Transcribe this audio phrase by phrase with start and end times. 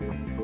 [0.00, 0.37] Dale,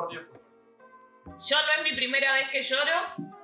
[0.00, 0.50] partido de fútbol.
[1.38, 2.92] Yo no es mi primera vez que lloro,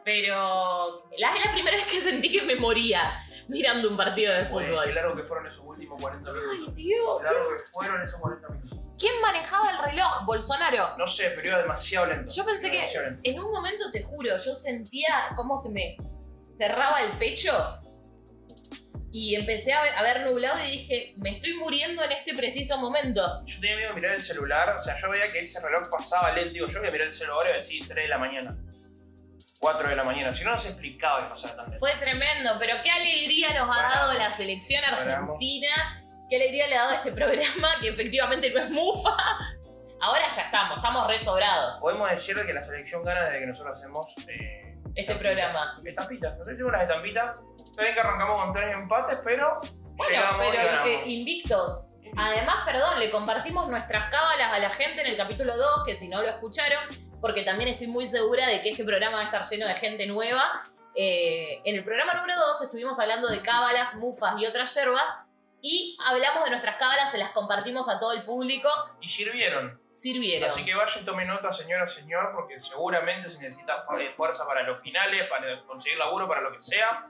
[0.05, 4.47] pero la, es la primera vez que sentí que me moría mirando un partido de
[4.47, 4.84] fútbol.
[4.84, 6.74] Qué largo que fueron esos últimos 40 Ay, minutos.
[6.74, 7.19] Dios.
[7.19, 8.80] Qué largo que fueron esos 40 minutos.
[8.98, 10.24] ¿Quién manejaba el reloj?
[10.24, 10.97] ¿Bolsonaro?
[10.97, 12.34] No sé, pero iba demasiado lento.
[12.34, 13.20] Yo pensé que lento.
[13.22, 15.97] en un momento, te juro, yo sentía cómo se me
[16.56, 17.78] cerraba el pecho
[19.19, 22.77] y empecé a ver, a ver nublado y dije, me estoy muriendo en este preciso
[22.77, 23.22] momento.
[23.47, 26.33] Yo tenía miedo de mirar el celular, o sea, yo veía que ese reloj pasaba
[26.33, 26.53] lento.
[26.53, 28.55] Digo, yo voy a mirar el celular y voy a decir 3 de la mañana,
[29.59, 30.34] 4 de la mañana.
[30.34, 31.78] Si no, no se explicaba que pasaba tan lento.
[31.78, 36.83] Fue tremendo, pero qué alegría nos ha dado la selección argentina, qué alegría le ha
[36.83, 39.17] dado este programa, que efectivamente no es mufa.
[39.98, 44.14] Ahora ya estamos, estamos resobrados Podemos decir que la selección gana desde que nosotros hacemos
[44.28, 45.19] eh, este estampitas.
[45.19, 45.81] programa.
[45.83, 46.33] Estampitas.
[46.33, 47.41] Nosotros hicimos las estampitas.
[47.77, 50.88] Está bien que arrancamos con tres empates, pero Bueno, llegamos y pero ganamos.
[50.88, 51.88] eh, invictos.
[52.16, 56.08] Además, perdón, le compartimos nuestras cábalas a la gente en el capítulo 2, que si
[56.08, 56.78] no lo escucharon,
[57.20, 60.06] porque también estoy muy segura de que este programa va a estar lleno de gente
[60.06, 60.62] nueva.
[60.94, 65.10] Eh, en el programa número 2 estuvimos hablando de cábalas, mufas y otras yerbas,
[65.60, 68.70] y hablamos de nuestras cábalas, se las compartimos a todo el público,
[69.02, 69.78] Y sirvieron.
[69.92, 70.48] sirvieron.
[70.48, 74.62] Así que vaya y tome nota, señora, señor, porque seguramente se necesita eh, fuerza para
[74.62, 77.06] los finales, para conseguir laburo, para lo que sea.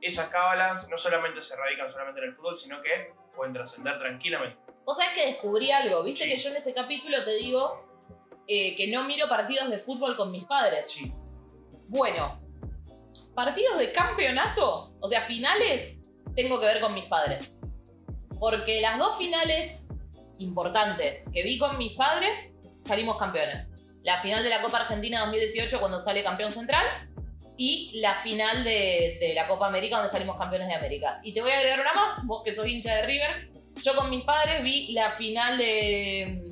[0.00, 4.58] Esas cábalas no solamente se radican solamente en el fútbol, sino que pueden trascender tranquilamente.
[4.84, 6.30] Vos sabés que descubrí algo, viste Sí.
[6.30, 7.84] que yo en ese capítulo te digo
[8.46, 10.90] eh, que no miro partidos de fútbol con mis padres.
[10.90, 11.12] Sí.
[11.88, 12.38] Bueno,
[13.34, 15.96] partidos de campeonato, o sea, finales,
[16.34, 17.54] tengo que ver con mis padres.
[18.38, 19.86] Porque las dos finales
[20.38, 23.66] importantes que vi con mis padres, salimos campeones.
[24.02, 26.86] La final de la Copa Argentina 2018 cuando sale campeón central
[27.58, 31.20] y la final de, de la Copa América donde salimos campeones de América.
[31.22, 33.50] Y te voy a agregar una más, vos que sos hincha de River,
[33.82, 36.42] yo con mis padres vi la final de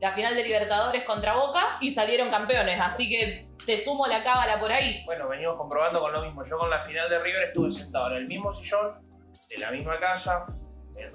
[0.00, 4.58] la final de Libertadores contra Boca y salieron campeones, así que te sumo la cábala
[4.58, 5.02] por ahí.
[5.04, 6.44] Bueno, venimos comprobando con lo mismo.
[6.44, 9.00] Yo con la final de River estuve sentado en el mismo sillón,
[9.48, 10.46] de la misma casa,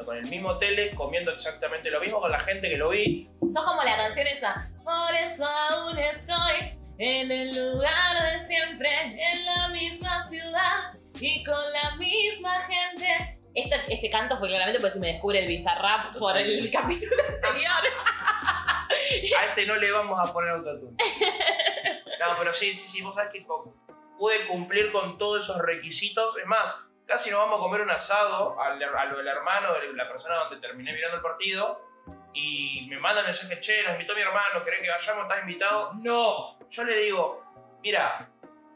[0.03, 3.29] con el mismo tele, comiendo exactamente lo mismo con la gente que lo vi.
[3.49, 4.69] Sos como la canción esa.
[4.83, 11.57] Por eso aún estoy en el lugar de siempre, en la misma ciudad y con
[11.73, 13.39] la misma gente.
[13.55, 17.71] Este, este canto fue claramente porque se me descubre el bizarrap por el capítulo anterior.
[19.39, 20.95] A este no le vamos a poner autotune.
[22.19, 23.43] No, pero sí, sí, sí, vos sabés que
[24.19, 26.37] pude cumplir con todos esos requisitos.
[26.37, 30.07] Es más, casi nos vamos a comer un asado a lo del hermano de la
[30.07, 31.81] persona donde terminé mirando el partido.
[32.33, 35.23] Y me mandan mensaje, che, nos invitó mi hermano, ¿querés que vayamos?
[35.23, 35.93] ¿Estás invitado?
[35.95, 36.57] No.
[36.69, 37.43] Yo le digo,
[37.83, 38.29] mira,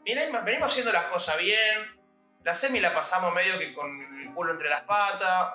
[0.04, 1.94] venimos, haciendo las cosas bien.
[2.44, 5.54] La semi la pasamos medio que con el culo entre las patas.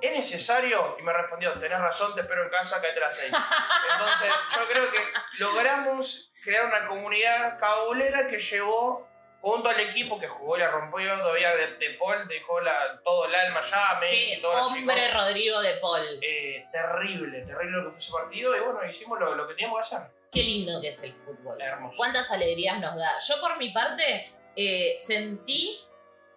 [0.00, 0.96] ¿Es necesario?
[0.98, 3.32] Y me respondió, tenés razón, te espero en casa, caete a las seis.
[3.92, 4.98] Entonces, yo creo que
[5.38, 9.08] logramos crear una comunidad cabulera que llevó
[9.44, 13.26] junto al equipo que jugó y la rompió todavía de, de Paul, dejó la, todo
[13.26, 14.72] el alma ya, Messi, los chicos.
[14.72, 16.02] hombre Rodrigo de Paul.
[16.22, 19.86] Eh, terrible, terrible lo que fue ese partido y bueno, hicimos lo, lo que teníamos
[19.88, 20.08] que hacer.
[20.32, 21.60] Qué lindo que es el fútbol.
[21.60, 21.96] Hermoso.
[21.98, 23.18] cuántas alegrías nos da.
[23.20, 25.78] Yo por mi parte eh, sentí,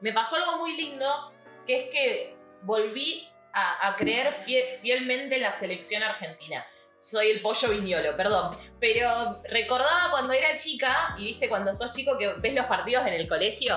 [0.01, 1.33] me pasó algo muy lindo,
[1.65, 6.67] que es que volví a, a creer fie- fielmente en la selección argentina.
[7.01, 8.57] Soy el pollo viñolo, perdón.
[8.79, 13.13] Pero recordaba cuando era chica, y viste cuando sos chico que ves los partidos en
[13.13, 13.75] el colegio,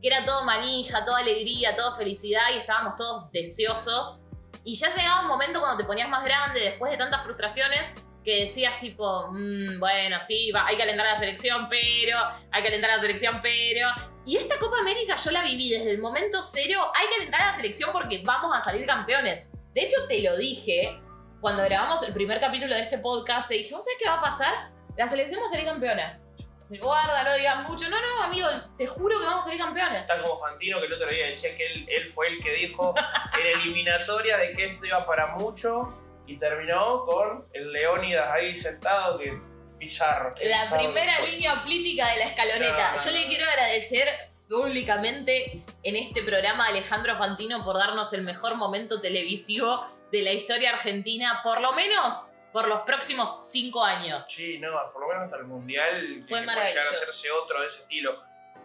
[0.00, 4.16] que era todo manija, toda alegría, toda felicidad y estábamos todos deseosos.
[4.64, 7.92] Y ya llegaba un momento cuando te ponías más grande, después de tantas frustraciones,
[8.24, 12.18] que decías tipo, "Mm, bueno, sí, hay que alentar a la selección, pero,
[12.52, 13.88] hay que alentar a la selección, pero...
[14.26, 17.46] Y esta Copa América yo la viví desde el momento cero, hay que alentar a
[17.46, 19.48] la selección porque vamos a salir campeones.
[19.74, 21.00] De hecho, te lo dije
[21.40, 24.20] cuando grabamos el primer capítulo de este podcast, te dije, ¿vos sabés qué va a
[24.20, 24.70] pasar?
[24.96, 26.20] La selección va a salir campeona.
[26.68, 27.88] Guarda, no digas mucho.
[27.88, 28.46] No, no, amigo,
[28.78, 30.06] te juro que vamos a salir campeones.
[30.06, 32.94] Tal como Fantino, que el otro día decía que él, él fue el que dijo
[33.40, 39.18] en eliminatoria de que esto iba para mucho y terminó con el Leónidas ahí sentado
[39.18, 39.36] que
[39.78, 40.34] bizarro.
[40.42, 41.30] La bizarro primera fue.
[41.30, 42.92] línea política de la escaloneta.
[42.92, 44.08] No, Yo le quiero agradecer
[44.48, 50.32] públicamente en este programa a Alejandro Fantino por darnos el mejor momento televisivo de la
[50.32, 54.26] historia argentina, por lo menos por los próximos cinco años.
[54.26, 56.00] Sí, no, por lo menos hasta el mundial.
[56.22, 58.22] que Fue puede llegar a hacerse otro de ese estilo.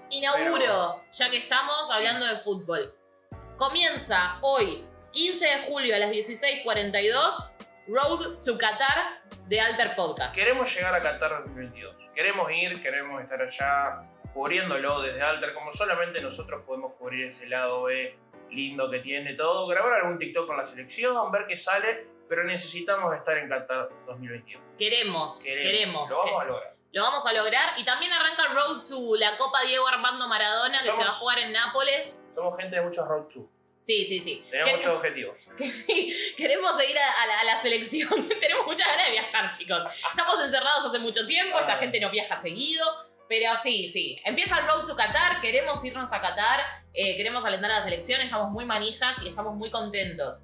[0.10, 1.94] Inauguro, Pero- ya que estamos Sí.
[1.94, 2.96] hablando de fútbol.
[3.58, 7.52] Comienza hoy, 15 de julio a las 16.42,
[7.88, 10.34] Road to Qatar de Alter Podcast.
[10.36, 11.96] Queremos llegar a Qatar 2022.
[12.16, 14.02] Queremos ir, queremos estar allá
[14.34, 18.18] cubriéndolo desde Alter, como solamente nosotros podemos cubrir ese lado B
[18.56, 19.68] lindo que tiene todo.
[19.68, 24.64] Grabar algún TikTok con la selección, ver qué sale, pero necesitamos estar en Qatar 2022.
[24.78, 26.10] Queremos, queremos.
[26.10, 26.76] Lo vamos que- a lograr.
[26.92, 27.78] Lo vamos a lograr.
[27.80, 31.14] Y también arranca Road to la Copa Diego Armando Maradona, que Somos- se va a
[31.20, 32.18] jugar en Nápoles.
[32.34, 33.50] Somos gente de muchos road to.
[33.82, 34.46] Sí, sí, sí.
[34.50, 35.36] Tenemos Que- muchos objetivos.
[35.58, 38.30] que sí, queremos seguir a, a la, a la selección.
[38.42, 39.82] Tenemos muchas ganas de viajar, chicos.
[40.10, 42.84] Estamos encerrados hace mucho tiempo, esta gente no viaja seguido.
[43.28, 44.20] Pero sí, sí.
[44.24, 46.60] Empieza el Road to Qatar, queremos irnos a Qatar,
[46.94, 50.42] eh, queremos alentar a la selección, estamos muy manijas y estamos muy contentos.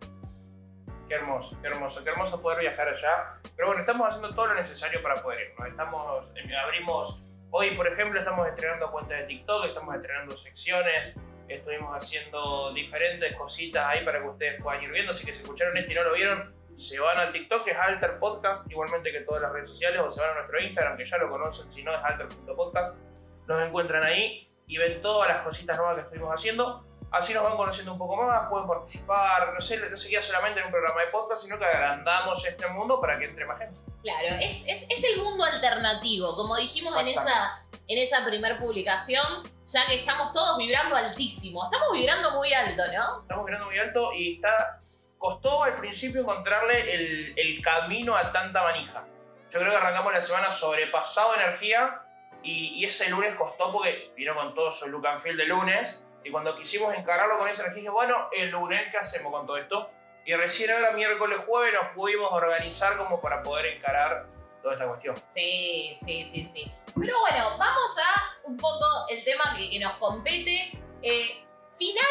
[1.07, 3.39] Qué hermoso, qué hermoso, qué hermoso poder viajar allá.
[3.56, 5.68] Pero bueno, estamos haciendo todo lo necesario para poder irnos.
[5.68, 11.13] Estamos, eh, abrimos, hoy por ejemplo estamos estrenando cuentas de TikTok, estamos estrenando secciones,
[11.48, 15.12] estuvimos haciendo diferentes cositas ahí para que ustedes puedan ir viendo.
[15.12, 17.78] Así que si escucharon este y no lo vieron, se van al TikTok, que es
[17.78, 21.06] Alter Podcast, igualmente que todas las redes sociales, o se van a nuestro Instagram, que
[21.06, 23.00] ya lo conocen, si no es alter.podcast.
[23.48, 26.86] Nos encuentran ahí y ven todas las cositas nuevas que estuvimos haciendo.
[27.12, 30.62] Así nos van conociendo un poco más, pueden participar, no sé, no se queda solamente
[30.62, 33.77] en un programa de podcast, sino que agrandamos este mundo para que entre más gente.
[34.01, 39.44] Claro, es, es, es el mundo alternativo, como dijimos en esa, en esa primer publicación,
[39.66, 41.66] ya que estamos todos vibrando altísimo.
[41.66, 43.22] Estamos vibrando muy alto, ¿no?
[43.22, 44.81] Estamos mirando muy alto y está
[45.22, 49.06] costó al principio encontrarle el, camino a tanta manija.
[49.52, 52.02] Yo creo que arrancamos la semana sobrepasado de energía
[52.42, 56.32] y, ese lunes costó porque vino con todo su look and feel de lunes y
[56.32, 59.92] cuando quisimos encararlo con esa energía dije, bueno, el lunes, ¿qué hacemos con todo esto?
[60.26, 64.26] Y recién ahora, miércoles, jueves, nos pudimos organizar como para poder encarar
[64.64, 65.16] toda esta cuestión.
[65.28, 66.74] Sí, sí, sí, sí.
[67.00, 70.80] Pero bueno, vamos a un poco el tema que, que nos compete.
[71.04, 71.46] Eh,
[71.78, 72.06] final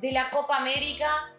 [0.00, 1.34] de la Copa América.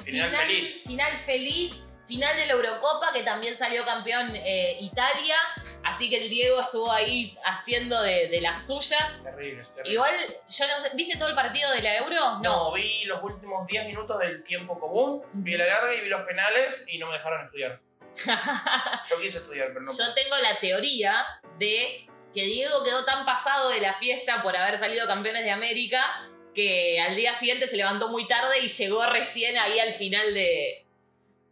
[0.00, 0.84] Final feliz.
[0.84, 1.82] Final feliz.
[2.06, 5.36] Final de la Eurocopa, que también salió campeón eh, Italia.
[5.82, 9.22] Así que el Diego estuvo ahí haciendo de, de las suyas.
[9.24, 9.92] Terrible, terrible.
[9.92, 10.14] Igual,
[10.48, 12.38] yo no sé, ¿viste todo el partido de la Euro?
[12.40, 16.22] No, vi los últimos 10 minutos del tiempo común, vi la larga y vi los
[16.22, 17.80] penales y no me dejaron estudiar.
[19.10, 19.92] Yo quise estudiar, pero no.
[19.92, 21.24] Yo tengo la teoría
[21.58, 26.28] de que Diego quedó tan pasado de la fiesta por haber salido campeones de América
[26.56, 30.84] que al día siguiente se levantó muy tarde y llegó recién ahí al final de.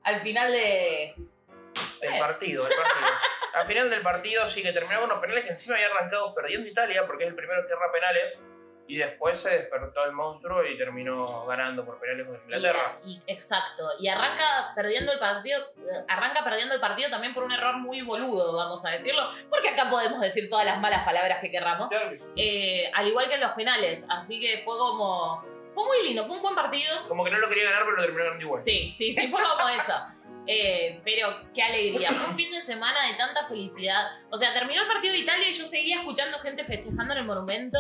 [0.03, 1.15] Al final de.
[2.01, 3.07] Del partido, del partido.
[3.53, 6.69] Al final del partido sí que terminó con unos penales que encima había arrancado perdiendo
[6.69, 8.41] Italia porque es el primero que erra penales
[8.87, 12.99] y después se despertó el monstruo y terminó ganando por penales con Inglaterra.
[13.05, 13.89] Y, y- exacto.
[13.99, 15.59] Y arranca perdiendo el partido.
[16.09, 19.29] Arranca perdiendo el partido también por un error muy boludo, vamos a decirlo.
[19.49, 21.91] Porque acá podemos decir todas las malas palabras que querramos.
[22.37, 24.07] Eh, al igual que en los penales.
[24.11, 25.43] Así que fue como.
[25.75, 27.09] Fue muy lindo, fue un buen partido.
[27.09, 28.61] Como que no lo quería ganar, pero lo terminó ganando igual.
[28.61, 29.95] Sí, sí, sí, fue como eso.
[30.47, 32.11] Eh, pero qué alegría.
[32.11, 34.11] Fue un fin de semana de tanta felicidad.
[34.31, 37.25] O sea, terminó el partido de Italia y yo seguía escuchando gente festejando en el
[37.25, 37.79] monumento.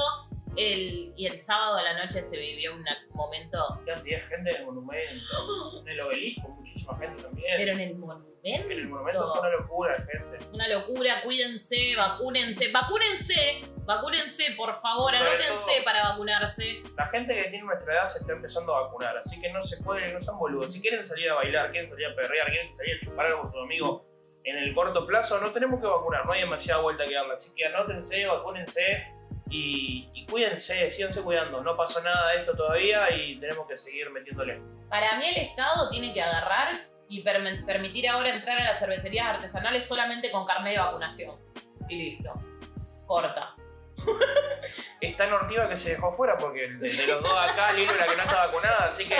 [0.57, 3.59] El, y el sábado a la noche se vivió un momento.
[3.85, 7.55] Cantidad de gente en el monumento, en el obelisco, muchísima gente también.
[7.57, 8.39] Pero en el monumento.
[8.45, 10.47] en el monumento es una locura de gente.
[10.53, 12.71] Una locura, cuídense, vacúnense.
[12.73, 16.83] Vacúnense, vacúnense, por favor, Sobre anótense todo- para vacunarse.
[16.97, 19.83] La gente que tiene nuestra edad se está empezando a vacunar, así que no se
[19.83, 20.73] pueden, no sean boludos.
[20.73, 23.51] Si quieren salir a bailar, quieren salir a perrear, quieren salir a chupar algo con
[23.51, 24.03] sus amigos
[24.45, 27.33] en el corto plazo, no tenemos que vacunar, no hay demasiada vuelta que darle.
[27.33, 29.13] Así que anótense, vacúnense
[29.57, 31.63] y, cuídense, síganse cuidando.
[31.63, 34.61] No pasó nada de esto todavía y tenemos que seguir metiéndole.
[34.89, 36.75] Para mí el Estado tiene que agarrar
[37.09, 41.37] y perm- permitir ahora entrar a las cervecerías artesanales solamente con carnet de vacunación.
[41.89, 42.33] Y listo.
[43.07, 43.55] Corta.
[45.01, 48.07] Está Nortiva que se dejó fuera porque el de, de los dos acá, Lilo la
[48.07, 49.17] que no está vacunada, así que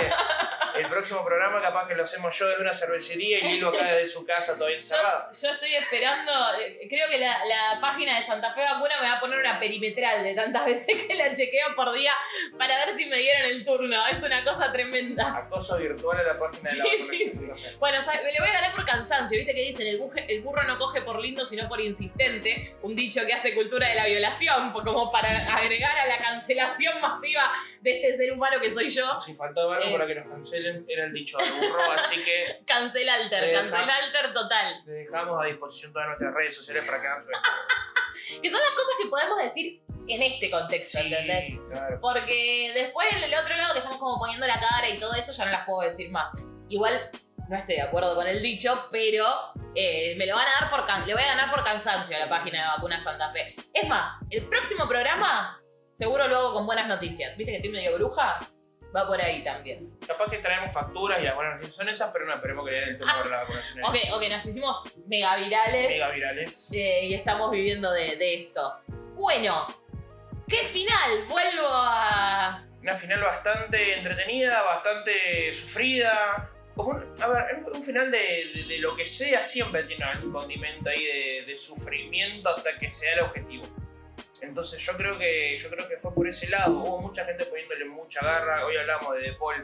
[0.79, 4.07] el próximo programa capaz que lo hacemos yo desde una cervecería y Lilo acá desde
[4.07, 5.29] su casa todavía encerrada.
[5.31, 9.17] Yo estoy esperando, eh, creo que la, la página de Santa Fe Vacuna me va
[9.17, 12.13] a poner una perimetral de tantas veces que la chequeo por día
[12.57, 14.07] para ver si me dieron el turno.
[14.07, 15.37] Es una cosa tremenda.
[15.37, 17.57] Acoso virtual a la página de la Sí, vacunación.
[17.57, 19.37] sí, Bueno, o sea, me le voy a ganar por cansancio.
[19.37, 22.75] Viste que dicen, el, buje- el burro no coge por lindo, sino por insistente.
[22.81, 27.51] Un dicho que hace cultura de la violación, como para agregar a la cancelación masiva
[27.81, 29.19] de este ser humano que soy yo.
[29.21, 29.91] Si faltaba algo Eh.
[29.93, 34.33] para que nos cancele era el dicho de burro, así que Cancel alter, cancel alter
[34.33, 34.81] total.
[34.85, 37.29] le dejamos a disposición todas nuestras redes sociales para que hagan su
[38.41, 41.47] Que son las cosas que podemos decir en este contexto, ¿entendés?
[41.47, 41.99] Sí, claro.
[42.01, 45.31] Porque después en el otro lado que estamos como poniendo la cara y todo eso
[45.33, 46.31] ya no las puedo decir más.
[46.69, 47.09] Igual
[47.49, 49.25] no estoy de acuerdo con el dicho, pero
[49.75, 52.19] eh, me lo van a dar por can- le voy a ganar por cansancio a
[52.19, 53.55] la página de Vacuna Santa Fe.
[53.73, 55.59] Es más, el próximo programa
[55.93, 57.35] seguro luego con buenas noticias.
[57.37, 58.39] ¿Viste que estoy medio bruja?
[58.95, 59.89] Va por ahí también.
[60.07, 62.79] Capaz que traemos facturas y las buenas noticias son esas, pero no esperemos que le
[62.79, 63.83] den el tema de la vacunación.
[63.85, 66.71] Ok, ok, nos hicimos mega virales Mega virales.
[66.73, 68.79] eh, y estamos viviendo de, de esto.
[69.15, 69.67] Bueno,
[70.47, 71.25] ¿qué final?
[71.27, 72.63] Vuelvo a...
[72.81, 76.49] Una final bastante entretenida, bastante sufrida.
[76.75, 80.89] Como un, a ver, un- final de, de- lo que sea siempre tiene algún condimento
[80.89, 83.65] ahí de, sufrimiento hasta que se da el objetivo.
[84.41, 86.77] Entonces yo creo que yo creo que fue por ese lado.
[86.79, 88.65] Hubo mucha gente poniéndole mucha garra.
[88.65, 89.63] Hoy hablamos de De Paul,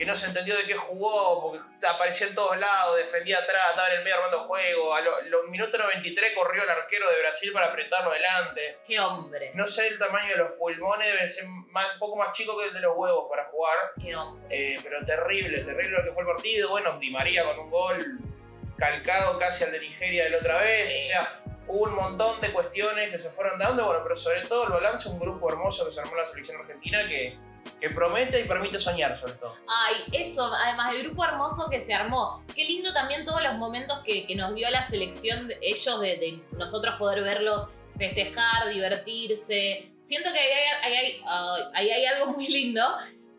[0.00, 3.90] que no se entendió de qué jugó, porque aparecía en todos lados, defendía atrás, estaba
[3.90, 4.94] en el medio armando juego.
[4.94, 8.78] A los lo, minuto 93 corrió el arquero de Brasil para apretarlo delante.
[8.86, 9.50] ¡Qué hombre!
[9.52, 12.68] No sé el tamaño de los pulmones, debe ser más- un poco más chico que
[12.68, 13.76] el de los huevos para jugar.
[14.00, 14.46] ¡Qué hombre!
[14.48, 16.70] Eh, pero terrible, terrible lo que fue el partido.
[16.70, 18.18] Bueno, Di María con un gol
[18.78, 20.90] calcado casi al de Nigeria de la otra vez.
[20.90, 20.96] Sí.
[20.98, 23.84] O sea, hubo un montón de cuestiones que se fueron dando.
[23.84, 27.06] Bueno, pero sobre todo el balance, un grupo hermoso que se armó la selección argentina
[27.06, 27.36] que,
[27.80, 29.54] que promete y permite soñar, sobre todo.
[29.66, 32.44] Ay, eso, además el grupo hermoso que se armó.
[32.54, 36.16] Qué lindo también todos los momentos que, que nos dio la selección, de ellos, de,
[36.18, 39.92] de nosotros poder verlos festejar, divertirse.
[40.02, 40.48] Siento que ahí
[40.82, 41.20] hay,
[41.74, 42.82] hay- hay algo muy lindo,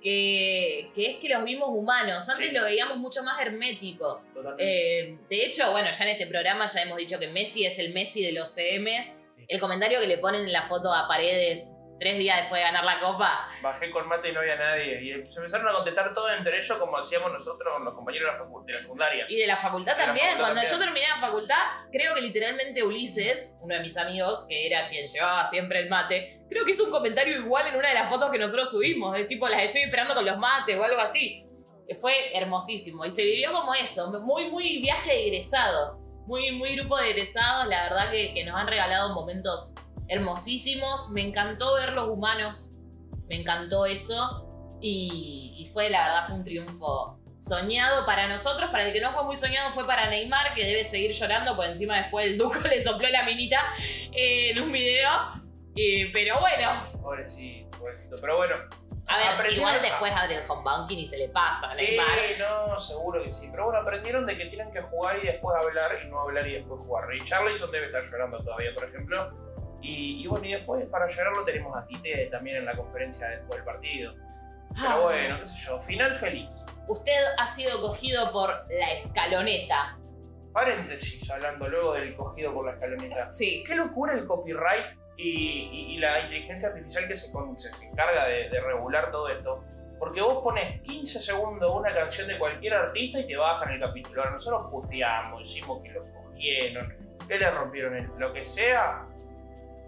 [0.02, 2.28] que, que es que los vimos humanos.
[2.30, 2.54] Antes Sí.
[2.56, 4.22] lo veíamos mucho más hermético.
[4.58, 7.94] Eh, de hecho, bueno, ya en este programa ya hemos dicho que Messi es el
[7.94, 9.14] Messi de los CMs.
[9.48, 11.72] El comentario que le ponen en la foto a Paredes
[12.02, 13.48] tres días después de ganar la copa.
[13.62, 15.00] Bajé con mate y no había nadie.
[15.04, 18.44] Y se empezaron a contestar todo entre ellos como hacíamos nosotros con los compañeros de
[18.44, 19.26] la, de la secundaria.
[19.30, 20.26] Y de la facultad De la también.
[20.30, 20.80] facultad Cuando también.
[20.80, 25.06] yo terminé la facultad, creo que literalmente Ulises, uno de mis amigos, que era quien
[25.06, 28.32] llevaba siempre el mate, creo que hizo un comentario igual en una de las fotos
[28.32, 29.14] que nosotros subimos.
[29.16, 31.46] De tipo, las estoy esperando con los mates o algo así.
[31.88, 33.06] Que fue hermosísimo.
[33.06, 34.10] Y se vivió como eso.
[34.22, 36.00] Muy, muy viaje de egresado.
[36.26, 37.68] Muy, muy grupo de egresados.
[37.68, 39.74] La verdad que, que nos han regalado momentos
[40.12, 41.10] hermosísimos.
[41.12, 42.72] Me encantó ver los humanos.
[43.28, 44.48] Me encantó eso.
[44.82, 48.70] Y, y fue, la verdad, fue un triunfo soñado para nosotros.
[48.72, 51.66] Para el que no fue muy soñado fue para Neymar, que debe seguir llorando, por
[51.66, 53.60] encima después el Duco le sopló la minita
[54.12, 55.10] eh, en un video.
[55.76, 58.16] Eh, pero bueno, Pobrecito, pobrecito.
[58.22, 58.56] Pero bueno.
[59.08, 61.86] a ver, aprendieron- igual después abre el home banking y se le pasa a Sí,
[61.92, 62.20] Neymar.
[62.40, 63.48] no, seguro que sí.
[63.52, 66.54] Pero bueno, aprendieron de que tienen que jugar y después hablar y no hablar y
[66.56, 67.06] después jugar.
[67.16, 69.32] Y Charlison debe estar llorando todavía, por ejemplo.
[69.82, 73.58] Y, y bueno, y después para llorarlo tenemos a Tite también en la conferencia después
[73.58, 74.14] del partido.
[74.78, 76.64] Ah, Pero bueno, qué sé yo, final feliz.
[76.88, 79.98] Usted ha sido cogido por la escaloneta.
[80.54, 83.32] Paréntesis, hablando luego del cogido por la escaloneta.
[83.32, 83.64] Sí.
[83.66, 88.50] Qué locura el copyright y, y- y la inteligencia artificial que se, se, encarga de,
[88.50, 89.64] de regular todo esto.
[89.98, 94.30] Porque vos pones 15 segundos una canción de cualquier artista y te bajan el capítulo.
[94.30, 99.06] Nosotros puteamos, decimos que lo cogieron, que le rompieron el- lo que sea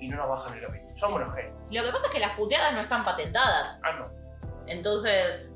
[0.04, 0.96] y no nos bajan el capítulo.
[0.98, 1.56] Somos unos genios.
[1.72, 3.80] Lo que pasa es que las puteadas no están patentadas.
[3.84, 4.12] Ah, no.
[4.68, 5.50] Entonces,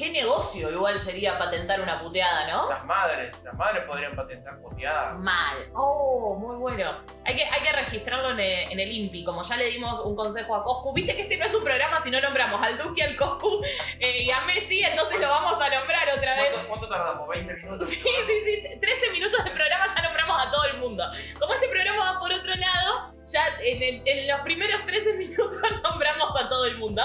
[0.00, 2.70] ¿qué negocio igual sería patentar una puteada, no?
[2.70, 5.18] Las madres, las madres podrían patentar puteadas.
[5.18, 5.70] Mal.
[5.74, 7.04] Oh, muy bueno.
[7.26, 9.24] Hay que, hay que registrarlo en el, en el INPI.
[9.24, 10.94] Como ya le dimos un consejo a Coscu.
[10.94, 13.60] Viste que este no es un programa si no nombramos al Duque, al Coscu
[13.98, 16.48] eh, y a Messi, entonces lo vamos a nombrar otra vez.
[16.52, 17.28] ¿Cuánto, cuánto tardamos?
[17.28, 17.88] ¿20 minutos?
[17.88, 18.80] Sí, sí, sí.
[18.80, 21.04] 13 minutos de programa ya nombramos a todo el mundo.
[21.38, 25.56] Como este programa va por otro lado, ya en, el- en los primeros 13 minutos
[25.82, 27.02] nombramos a todo el mundo.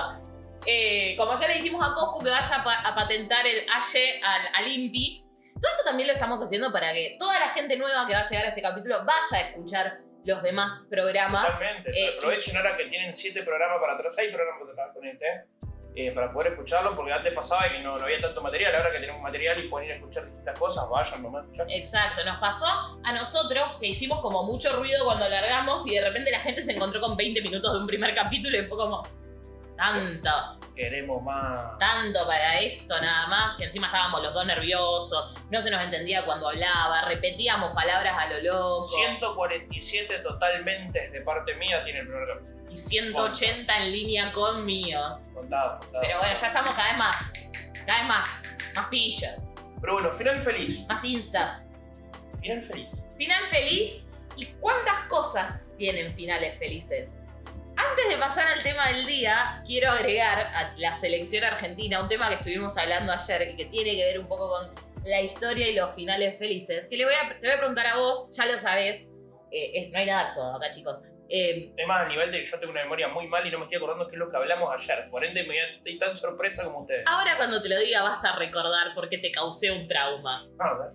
[0.66, 4.22] Eh, como ya le dijimos a Coscu que vaya a, pa- a patentar el AYE
[4.24, 5.24] al, al INPI,
[5.62, 8.24] todo esto también lo estamos haciendo para que toda la gente nueva que va a
[8.24, 11.54] llegar a este capítulo vaya a escuchar los demás programas.
[11.54, 11.92] Totalmente.
[11.92, 14.18] Eh, Aprovechen ahora que tienen 7 programas para atrás.
[14.18, 15.26] Hay programas para este.
[15.96, 18.76] eh, para poder escucharlo, porque antes pasaba que no, no había tanto material.
[18.76, 21.68] Ahora que tenemos material y pueden ir a escuchar distintas cosas, vayan nomás a escuchar.
[21.70, 22.66] Exacto, nos pasó
[23.04, 26.72] a nosotros que hicimos como mucho ruido cuando largamos y de repente la gente se
[26.74, 29.04] encontró con 20 minutos de un primer capítulo y fue como
[29.78, 30.30] tanto,
[30.76, 31.78] Queremos más.
[31.80, 36.26] tanto para esto nada más, que encima estábamos los dos nerviosos, no se nos entendía
[36.26, 42.72] cuando hablaba, repetíamos palabras a lo loco 147 totalmente de parte mía tiene el capítulo.
[42.72, 45.28] y 180 en línea con míos.
[45.34, 46.02] Contado, contado.
[46.02, 47.32] Pero bueno, ya estamos cada vez más,
[47.86, 49.36] cada vez más, más pilla,
[49.82, 50.86] Pero bueno, final feliz.
[50.88, 51.64] más instas.
[52.42, 53.04] Final feliz.
[53.18, 54.06] Final feliz
[54.36, 57.10] y cuántas cosas tienen finales felices.
[57.90, 62.30] Antes de pasar al tema del día, quiero agregar a la selección argentina un tema
[62.30, 65.76] que estuvimos hablando ayer y que tiene que ver un poco con la historia y
[65.76, 66.88] los finales felices.
[66.90, 69.12] Que le voy a, te voy a preguntar a vos, ya lo sabés,
[69.52, 71.02] eh, no hay nada actuado acá, chicos.
[71.30, 73.58] Eh, Es más, a nivel de que yo tengo una memoria muy mal y no
[73.60, 75.10] me estoy acordando qué es lo que hablamos ayer.
[75.10, 77.04] Por ende, me estoy tan sorpresa como ustedes.
[77.08, 80.48] ahora cuando te lo diga vas a recordar porque te causé un trauma.
[80.60, 80.92] A ver.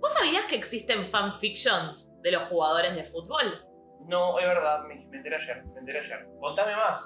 [0.00, 3.64] ¿Vos sabías que existen fanfictions de los jugadores de fútbol?
[4.06, 6.26] No, es verdad, me, enteré ayer, me enteré ayer.
[6.40, 7.02] Contame más.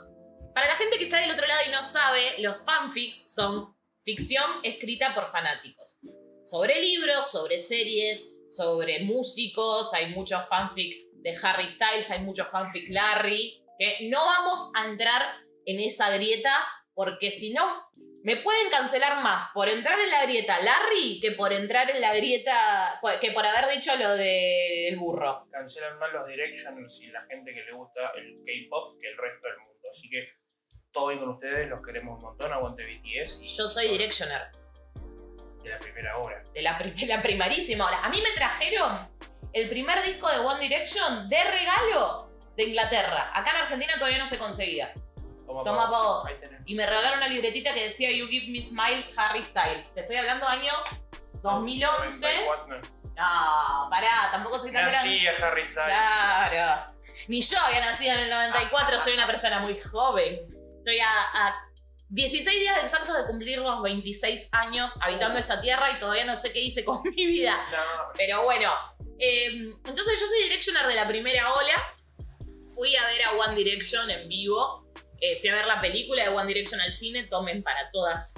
[0.54, 4.44] Para la gente que está del otro lado y no sabe, los fanfics son ficción
[4.62, 5.98] escrita por fanáticos.
[6.44, 12.88] Sobre libros, sobre series, sobre músicos, hay muchos fanfic de Harry Styles, hay muchos fanfic
[12.90, 15.22] Larry, que no vamos a entrar
[15.66, 17.64] en esa grieta porque si no,
[18.26, 22.12] me pueden cancelar más por entrar en la grieta Larry que por entrar en la
[22.12, 25.46] grieta, que por haber dicho lo del burro.
[25.52, 29.46] Cancelan más los Directioners y la gente que le gusta el K-pop que el resto
[29.46, 29.88] del mundo.
[29.88, 30.26] Así que
[30.90, 32.52] todo bien con ustedes, los queremos un montón.
[32.52, 33.42] Aguante BTS.
[33.42, 34.50] Y Yo soy Directioner.
[35.62, 36.42] De la primera hora.
[36.52, 38.04] de la, de la primarísima hora.
[38.04, 39.08] A mí me trajeron
[39.52, 43.30] el primer disco de One Direction de regalo de Inglaterra.
[43.32, 44.92] Acá en Argentina todavía no se conseguía.
[45.64, 46.22] Toma, Toma, Pau.
[46.22, 46.26] Pau.
[46.26, 46.60] Ahí tenés.
[46.66, 49.94] Y me regalaron una libretita que decía You Give Me Smiles, Harry Styles.
[49.94, 50.72] Te estoy hablando año
[51.42, 52.26] 2011.
[52.26, 52.96] 94, no.
[53.16, 54.96] No, pará, tampoco soy tan grande.
[54.96, 55.98] Nací a Harry Styles.
[55.98, 56.92] Claro.
[57.28, 60.40] Ni yo había nacido en el 94, soy una persona muy joven.
[60.78, 61.66] Estoy a, a
[62.10, 66.52] 16 días exactos de cumplir los 26 años habitando esta tierra y todavía no sé
[66.52, 67.56] qué hice con mi vida.
[67.72, 68.70] No, Pero bueno,
[69.18, 69.46] eh,
[69.84, 71.94] entonces yo soy Directioner de la primera ola.
[72.74, 74.85] Fui a ver a One Direction en vivo.
[75.20, 77.24] Eh, fui a ver la película de One Direction al cine.
[77.24, 78.34] Tomen para todas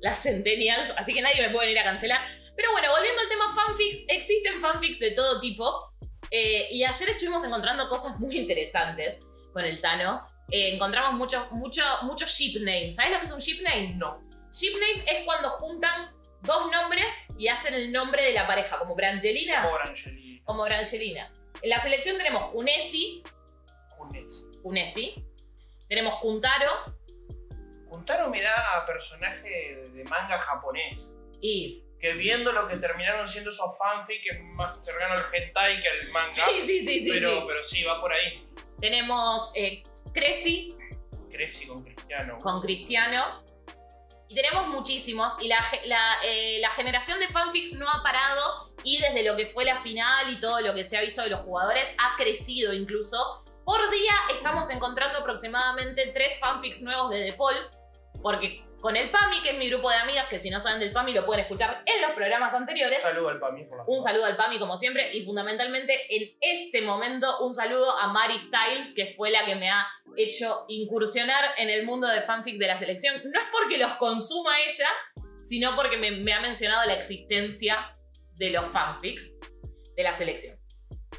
[0.00, 0.92] las centennials.
[0.96, 2.20] Así que nadie me puede venir a cancelar.
[2.56, 5.92] Pero bueno, volviendo al tema fanfics, existen fanfics de todo tipo.
[6.30, 9.18] Eh, y ayer estuvimos encontrando cosas muy interesantes
[9.52, 10.26] con el Tano.
[10.50, 12.96] Eh, encontramos muchos mucho, mucho ship names.
[12.96, 13.94] ¿Sabes lo que es un ship name?
[13.96, 14.20] no.
[14.50, 16.10] Ship name es cuando juntan
[16.42, 20.42] dos nombres y hacen el nombre de la pareja, como Brangelina, Por Angelina.
[20.44, 21.32] como Brangelina.
[21.62, 23.22] En la selección tenemos Unesi,
[23.96, 24.46] Kunes.
[24.62, 25.14] Unesi,
[25.94, 26.70] tenemos Kuntaro
[27.88, 31.14] Kuntaro me da a personaje de- manga japonés.
[31.42, 31.84] y...
[32.00, 36.08] Que viendo lo que terminaron siendo esos fanfic, es más cercano al hentai que al
[36.10, 36.30] manga.
[36.30, 37.10] Sí, sí, sí, sí.
[37.12, 37.44] pero, sí.
[37.46, 38.44] pero sí, va por ahí.
[38.80, 40.74] Tenemos eh, Cressy
[41.30, 42.38] Crecí con Cristiano.
[42.40, 43.44] con Cristiano.
[44.28, 45.40] Y tenemos muchísimos.
[45.40, 48.72] Y la, la, eh, la generación de fanfics no ha parado.
[48.82, 51.30] Y desde lo que fue la final y todo lo que se ha visto de
[51.30, 53.44] los jugadores, ha crecido incluso.
[53.64, 57.54] Por día estamos encontrando aproximadamente tres fanfics nuevos de The Paul.
[58.22, 60.92] Porque con el PAMI, que es mi grupo de amigas, que si no saben del
[60.92, 63.00] PAMI lo pueden escuchar en los programas anteriores.
[63.00, 67.44] Saludo al Pami por Un saludo al PAMI como siempre y fundamentalmente en este momento
[67.44, 71.86] un saludo a Mari Styles que fue la que me ha hecho incursionar en el
[71.86, 73.22] mundo de fanfics de la selección.
[73.24, 74.88] No es porque los consuma ella,
[75.42, 77.96] sino porque me, me ha mencionado la existencia
[78.34, 79.36] de los fanfics
[79.96, 80.61] de la selección.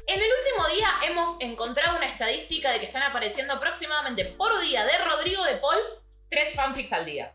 [0.06, 4.84] En el último día hemos encontrado una estadística de que están apareciendo aproximadamente por día
[4.84, 5.78] de Rodrigo de Paul
[6.28, 7.34] tres fanfics al día.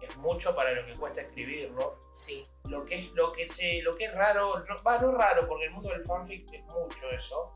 [0.00, 2.00] Es mucho para lo que cuesta escribirlo.
[2.14, 2.46] Sí.
[2.64, 5.66] Lo que es, lo que se, lo que es raro, no, va, no raro, porque
[5.66, 7.52] el mundo del fanfic es mucho eso.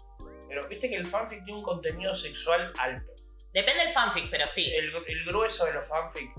[0.46, 3.12] Pero viste que el fanfic tiene un contenido sexual alto.
[3.54, 4.70] Depende del fanfic, pero sí.
[4.74, 6.30] El, el grueso de los fanfic,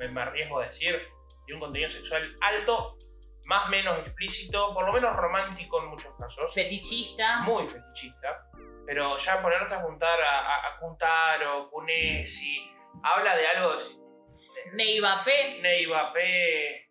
[0.00, 1.00] me, me arriesgo a decir,
[1.46, 2.98] tiene un contenido sexual alto,
[3.44, 6.52] más o menos explícito, por lo menos romántico en muchos casos.
[6.52, 7.40] Fetichista.
[7.40, 8.48] muy fetichista,
[8.86, 12.70] pero ya ponerte a juntar a, a, a Kuntaro, Kunesi,
[13.02, 13.78] habla de algo de
[14.72, 15.60] Neivape.
[15.60, 16.90] Ney Mbappé,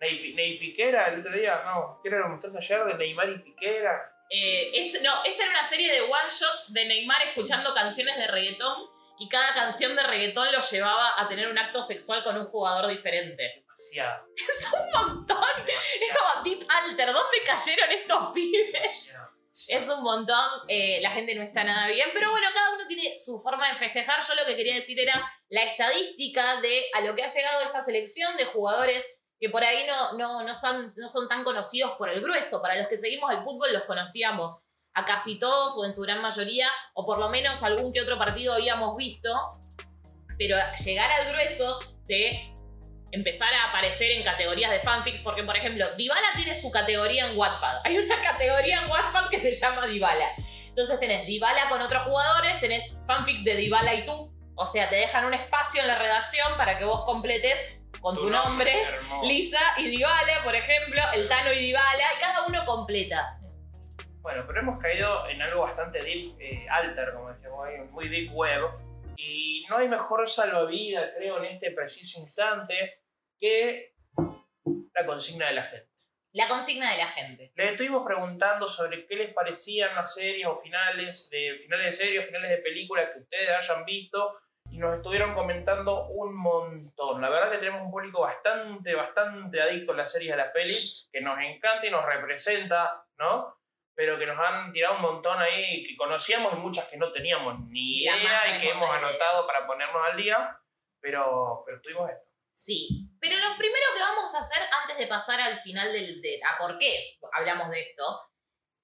[0.00, 3.30] Ney, Ney Piquera el otro día, no, ¿qué era lo que mostraste ayer de Neymar
[3.30, 4.12] y Piquera?
[4.30, 8.26] Eh, es, no, esa era una serie de one shots de Neymar escuchando canciones de
[8.26, 12.46] reggaetón y cada canción de reggaetón lo llevaba a tener un acto sexual con un
[12.46, 13.61] jugador diferente.
[13.76, 14.24] Demasiado.
[14.36, 15.38] Es un montón.
[15.66, 16.18] Es Demasiado.
[16.34, 17.12] como Deep Alter.
[17.12, 18.72] ¿Dónde cayeron estos pibes?
[19.06, 19.32] demasiado.
[19.68, 20.48] Es un montón.
[20.68, 22.08] eh, la gente no está nada bien.
[22.14, 24.20] Pero bueno, cada uno tiene su forma de festejar.
[24.26, 27.82] Yo lo que quería decir era la estadística de a lo que ha llegado esta
[27.82, 29.06] selección de jugadores
[29.38, 32.62] que por ahí no, no, no, son, no son tan conocidos por el grueso.
[32.62, 34.56] Para los que seguimos el fútbol los conocíamos
[34.94, 38.16] a casi todos o en su gran mayoría, o por lo menos algún que otro
[38.18, 39.28] partido habíamos visto.
[40.38, 42.51] Pero llegar al grueso de
[43.12, 47.36] empezar a aparecer en categorías de fanfics, porque por ejemplo, Dybala tiene su categoría en
[47.36, 47.82] Wattpad.
[47.84, 50.30] Hay una categoría en Wattpad que se llama Dybala.
[50.68, 54.32] Entonces tenés Dybala con otros jugadores, tenés fanfics de Dybala y tú.
[54.54, 58.30] O sea, te dejan un espacio en la redacción para que vos completes con tu,
[58.30, 59.26] nombre, hermoso.
[59.26, 63.38] Lisa y Dybala, por ejemplo, el Tano y Dybala, y cada uno completa.
[64.22, 68.32] Bueno, pero hemos caído en algo bastante deep, eh, alter, como decíamos ahí, muy deep
[68.32, 68.62] web.
[69.16, 73.01] Y no hay mejor salvavidas, creo, en este preciso instante
[73.42, 73.96] que
[74.94, 75.90] la consigna de la gente.
[76.32, 77.52] La consigna de la gente.
[77.56, 82.26] Les estuvimos preguntando sobre qué les parecían las series o finales de finales de series
[82.26, 84.38] finales de películas que ustedes hayan visto
[84.70, 87.20] y nos estuvieron comentando un montón.
[87.20, 90.52] La verdad que tenemos un público bastante, bastante adicto a las series y a las
[90.52, 93.58] pelis, que nos encanta y nos representa, ¿no?
[93.94, 97.58] Pero que nos han tirado un montón ahí que conocíamos y muchas que no teníamos
[97.68, 100.58] ni idea y que hemos anotado para ponernos al día,
[101.00, 102.31] pero, pero tuvimos esto.
[102.54, 106.20] Sí, pero lo primero que vamos a hacer antes de pasar al final del...
[106.20, 108.20] De, ¿A por qué hablamos de esto?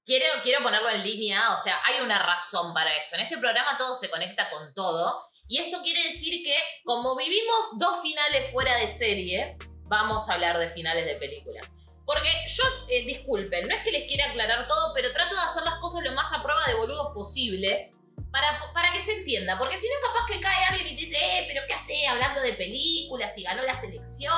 [0.05, 3.17] Quiero, quiero ponerlo en línea, o sea, hay una razón para esto.
[3.17, 5.23] En este programa todo se conecta con todo.
[5.49, 10.59] Y esto quiere decir que como vivimos dos finales fuera de serie, vamos a hablar
[10.59, 11.61] de finales de película.
[12.07, 15.63] Porque yo, eh, disculpen, no es que les quiera aclarar todo, pero trato de hacer
[15.65, 17.93] las cosas lo más a prueba de boludos posible
[18.31, 19.59] para, para que se entienda.
[19.59, 22.41] Porque si no, capaz que cae alguien y te dice, eh, pero ¿qué hace hablando
[22.41, 24.33] de películas y ganó la selección?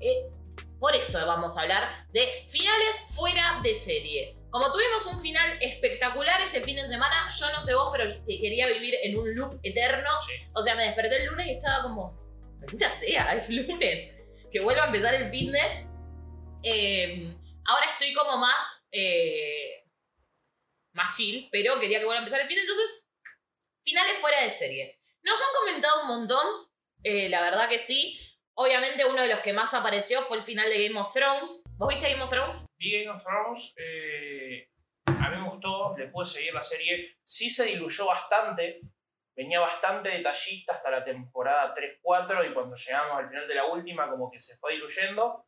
[0.00, 0.26] Eh,
[0.78, 4.36] por eso vamos a hablar de finales fuera de serie.
[4.50, 8.40] Como tuvimos un final espectacular este fin de semana, yo no sé vos, pero que
[8.40, 10.10] quería vivir en un loop eterno.
[10.26, 10.34] Sí.
[10.54, 12.18] O sea, me desperté el lunes y estaba como,
[12.60, 14.16] maldita sea, es lunes.
[14.52, 15.86] Que vuelva a empezar el fin de.
[16.64, 17.34] Eh,
[17.64, 18.82] ahora estoy como más.
[18.90, 19.71] eh,
[20.92, 22.58] más chill, pero quería que vuelva a empezar el fin.
[22.58, 23.06] Entonces,
[23.84, 25.00] finales fuera de serie.
[25.22, 26.46] Nos han comentado un montón,
[27.02, 28.18] eh, la verdad que sí.
[28.54, 31.62] Obviamente, uno de los que más apareció fue el final de Game of Thrones.
[31.76, 32.66] ¿Vos viste Game of Thrones?
[32.76, 34.68] Vi Game of Thrones, eh,
[35.06, 37.16] a mí me gustó, le pude seguir la serie.
[37.22, 38.80] Sí se diluyó bastante,
[39.34, 44.10] venía bastante detallista hasta la temporada 3-4 y cuando llegamos al final de la última
[44.10, 45.46] como que se fue diluyendo.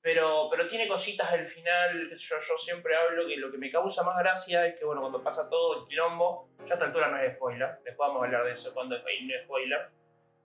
[0.00, 3.70] Pero, pero tiene cositas del final, sé yo, yo siempre hablo que lo que me
[3.70, 7.08] causa más gracia es que bueno, cuando pasa todo el quilombo, ya a esta altura
[7.08, 9.90] no es spoiler, después vamos a hablar de eso cuando es no es spoiler.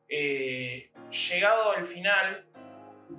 [0.10, 0.92] Eh,
[1.30, 2.46] llegado al final,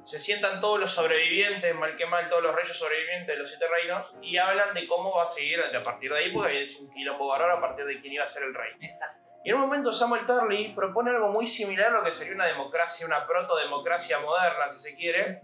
[0.03, 3.66] se sientan todos los sobrevivientes, mal que mal, todos los reyes sobrevivientes de los siete
[3.68, 6.90] reinos, y hablan de cómo va a seguir a partir de ahí, porque es un
[6.90, 8.73] quilombo bárbaro a partir de quién iba a ser el rey.
[8.81, 9.20] Exacto.
[9.44, 12.47] Y en un momento Samuel Tarly propone algo muy similar a lo que sería una
[12.47, 15.40] democracia, una proto-democracia moderna, si se quiere,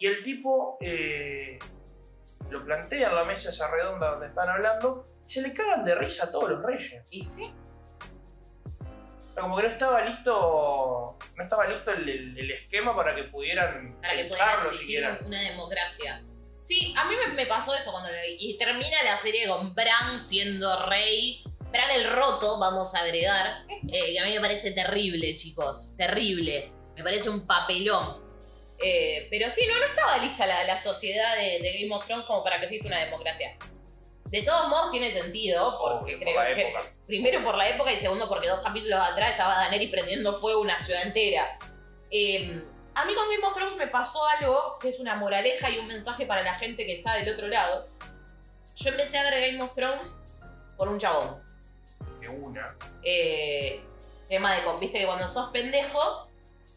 [0.00, 1.58] y el tipo eh,
[2.50, 5.94] lo plantea en la mesa esa redonda donde están hablando, y se le cagan de
[5.94, 7.04] risa a todos los reyes.
[7.10, 7.52] Y sí.
[9.38, 13.96] Como que no estaba listo, no estaba listo el, el- el esquema para que pudieran
[14.00, 15.18] para que pudiera pensarlo existir siquiera.
[15.20, 16.24] un- una democracia.
[16.62, 18.36] Sí, a mí me, me pasó eso cuando lo vi.
[18.38, 21.42] Y termina la serie con Bran siendo rey.
[21.70, 23.64] Bran el roto, vamos a agregar.
[23.68, 25.94] eh, que a mí me parece terrible, chicos.
[25.96, 26.72] Terrible.
[26.96, 28.29] Me parece un papelón.
[28.82, 32.24] Eh, pero sí, no, no estaba lista la, la sociedad de, de Game of Thrones
[32.26, 33.56] como para que exista una democracia.
[34.26, 36.84] De todos modos tiene sentido, porque Obvio, por creo la que época.
[37.06, 40.78] primero por la época y segundo porque dos capítulos atrás estaba Daenerys prendiendo fuego una
[40.78, 41.58] ciudad entera.
[42.10, 42.62] Eh,
[42.94, 45.88] a mí con Game of Thrones me pasó algo que es una moraleja y un
[45.88, 47.88] mensaje para la gente que está del otro lado.
[48.76, 50.14] Yo empecé a ver Game of Thrones
[50.76, 51.42] por un chabón.
[52.20, 52.76] De una.
[53.02, 53.82] Eh,
[54.28, 56.29] tema de, con- viste que cuando sos pendejo,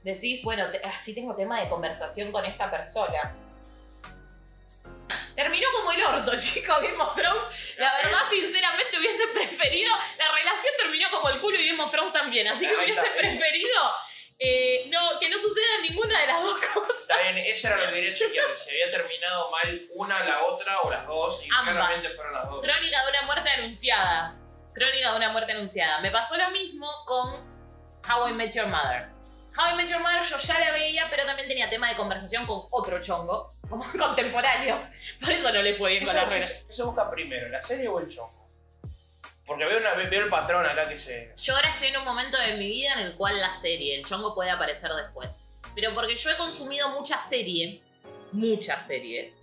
[0.03, 3.35] decís, bueno, así tengo tema de conversación con esta persona.
[5.35, 7.75] Terminó como el orto, chicos, Game of Thrones.
[7.77, 9.91] La verdad, sinceramente, hubiese preferido.
[10.17, 12.47] La relación terminó como el culo y Game of Thrones también.
[12.47, 13.81] Así que hubiese preferido
[14.39, 17.01] eh, no, que no suceda ninguna de las dos cosas.
[17.01, 18.57] Está bien, eso era lo que quería chequear.
[18.57, 21.43] Si había terminado mal una, la otra o las dos.
[21.45, 21.73] Y Ambas.
[21.73, 22.67] claramente fueron las dos.
[22.67, 24.37] Crónica de una muerte anunciada.
[24.73, 26.01] Crónica de una muerte anunciada.
[26.01, 27.53] Me pasó lo mismo con
[28.09, 29.12] How I Met Your Mother.
[29.57, 32.45] How I Met Your Mother yo ya la veía, pero también tenía tema de conversación
[32.45, 34.85] con otro chongo, como contemporáneos.
[35.21, 37.49] Por eso no le fue bien ¿Qué con la qué se- qué se busca primero,
[37.49, 38.49] la serie o el chongo?
[39.45, 41.33] Porque veo, una- veo el patrón acá que se.
[41.37, 44.05] Yo ahora estoy en un momento de mi vida en el cual la serie, el
[44.05, 45.31] chongo puede aparecer después.
[45.75, 47.81] Pero porque yo he consumido mucha serie,
[48.31, 49.33] mucha serie,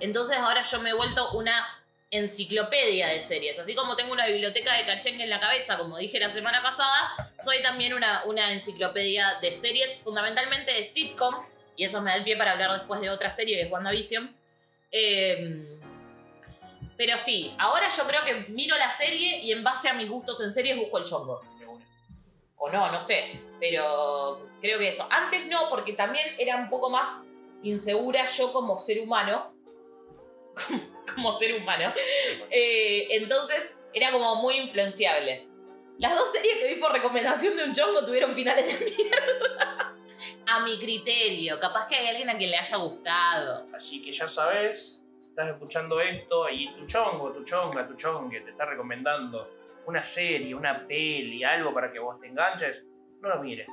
[0.00, 1.79] entonces ahora yo me he vuelto una
[2.10, 3.58] enciclopedia de series.
[3.58, 7.32] Así como tengo una biblioteca de cachengue en la cabeza, como dije la semana pasada,
[7.38, 12.24] soy también una, una enciclopedia de series, fundamentalmente de sitcoms, y eso me da el
[12.24, 14.36] pie para hablar después de otra serie que es WandaVision.
[14.90, 15.78] Eh,
[17.00, 20.38] pero sí, ahora yo creo que miro la serie y en base a mis gustos
[20.42, 21.40] en series busco el chongo.
[22.58, 23.40] O no, no sé.
[23.58, 25.06] Pero creo que eso.
[25.10, 27.24] Antes no, porque también era un poco más
[27.62, 29.54] insegura yo como ser humano.
[31.14, 31.92] como ser humano.
[32.50, 35.48] Eh, entonces era como muy influenciable.
[35.98, 39.94] Las dos series que vi por recomendación de un chongo tuvieron finales de mierda.
[40.46, 41.60] A mi criterio.
[41.60, 43.66] Capaz que hay alguien a quien le haya gustado.
[43.72, 48.50] Así que ya sabes, estás escuchando esto y tu chongo, tu chonga, tu chongue te
[48.50, 49.48] está recomendando
[49.86, 52.86] una serie, una peli, algo para que vos te enganches,
[53.20, 53.68] no lo mires.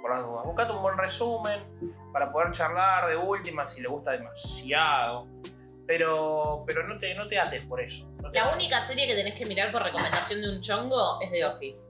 [0.00, 0.44] Por las dudas.
[0.44, 1.60] Buscate un buen resumen
[2.12, 5.26] para poder charlar de última si le gusta demasiado.
[5.88, 8.06] Pero, pero no, te, no te ates por eso.
[8.22, 8.56] No te La ates.
[8.56, 11.88] única serie que tenés que mirar por recomendación de un chongo es The Office.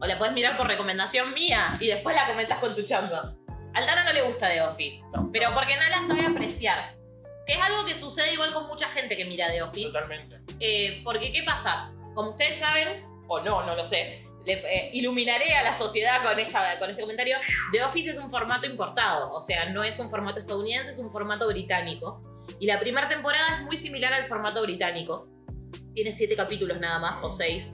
[0.00, 3.16] O la puedes mirar por recomendación mía y después la comentas con tu chongo.
[3.74, 6.94] Al Tano no le gusta The Office, No, pero porque no la sabe apreciar.
[7.46, 9.86] Que es algo que sucede igual con mucha gente que mira The Office.
[9.86, 10.36] Totalmente.
[10.60, 11.90] Eh, porque, ¿qué pasa?
[12.14, 16.38] Como ustedes saben, o no, no lo sé, le, eh, iluminaré a la sociedad con,
[16.38, 17.38] esta, con este comentario.
[17.72, 21.10] The Office es un formato importado, o sea, no es un formato estadounidense, es un
[21.10, 22.20] formato británico.
[22.60, 25.28] Y la primera temporada es muy similar al formato británico.
[25.94, 27.72] Tiene siete capítulos nada más, o seis.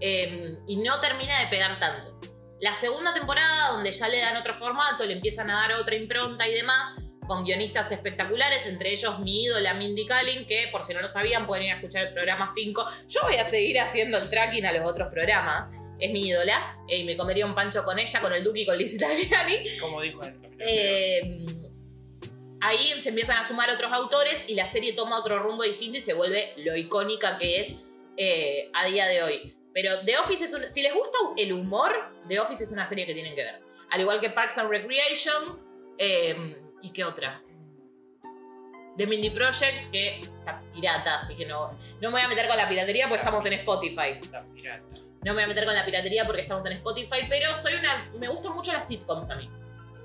[0.00, 2.20] eh, y no termina de pegar tanto.
[2.60, 6.46] La segunda temporada, donde ya le dan otro formato, le empiezan a dar otra impronta
[6.48, 6.94] y demás,
[7.26, 11.46] con guionistas espectaculares, entre ellos mi ídola Mindy Kaling, que por si no lo sabían
[11.46, 12.86] pueden ir a escuchar el programa 5.
[13.08, 15.68] Yo voy a seguir haciendo el tracking a los otros programas.
[15.98, 16.76] Es mi ídola.
[16.88, 19.78] eh, Y me comería un pancho con ella, con el Duque y con Liz Italiani.
[19.80, 20.20] Como dijo.
[20.60, 21.38] Eh,
[22.60, 26.00] ahí se empiezan a sumar otros autores y la serie toma otro rumbo distinto y
[26.00, 27.82] se vuelve lo icónica que es
[28.16, 29.56] eh, a día de hoy.
[29.74, 31.92] Pero The Office es un, si les gusta el humor,
[32.28, 33.60] The Office es una serie que tienen que ver.
[33.90, 35.60] Al igual que Parks and Recreation
[35.98, 37.42] eh, y qué otra.
[38.96, 42.56] The Mindy Project, que está pirata, así que no, no me voy a meter con
[42.56, 44.18] la piratería porque estamos en Spotify.
[44.32, 44.94] La pirata.
[45.22, 48.08] No me voy a meter con la piratería porque estamos en Spotify, pero soy una.
[48.18, 49.50] Me gustan mucho las sitcoms a mí.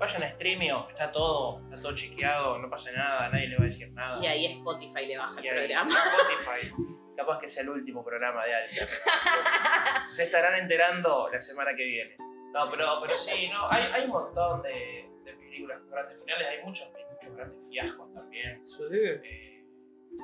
[0.02, 3.66] Vayan a Streamio, está todo, está todo chequeado, no pasa nada, nadie le va a
[3.66, 4.20] decir nada.
[4.20, 5.90] Y ahí Spotify le baja el ahí, programa.
[5.92, 6.74] Spotify.
[7.16, 8.88] Capaz que sea el último programa de Alter.
[10.10, 12.16] Se estarán enterando la semana que viene.
[12.18, 16.48] No, pero, pero sí, no, hay, hay un montón de, de películas con grandes finales,
[16.48, 18.60] hay muchos, hay muchos grandes fiascos también.
[18.92, 19.64] Eh,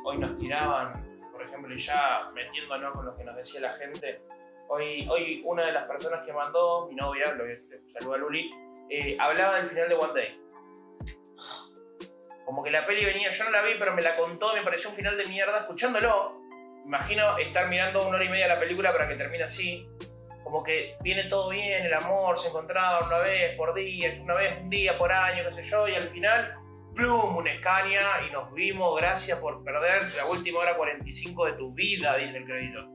[0.04, 4.22] hoy nos tiraban, por ejemplo, y ya metiéndonos con lo que nos decía la gente,
[4.66, 7.44] hoy, hoy una de las personas que mandó, mi novia, lo
[7.92, 8.50] saluda a Luli,
[8.90, 10.40] eh, hablaba del final de One Day.
[12.44, 14.88] Como que la peli venía, yo no la vi, pero me la contó, me pareció
[14.88, 16.40] un final de mierda, escuchándolo.
[16.86, 19.86] Imagino estar mirando una hora y media la película para que termine así.
[20.42, 24.58] Como que viene todo bien, el amor, se encontraban una vez por día, una vez
[24.62, 26.56] un día por año, qué sé yo, y al final
[26.94, 31.72] plum, una escaña y nos vimos, gracias por perder la última hora 45 de tu
[31.72, 32.88] vida, dice el crédito.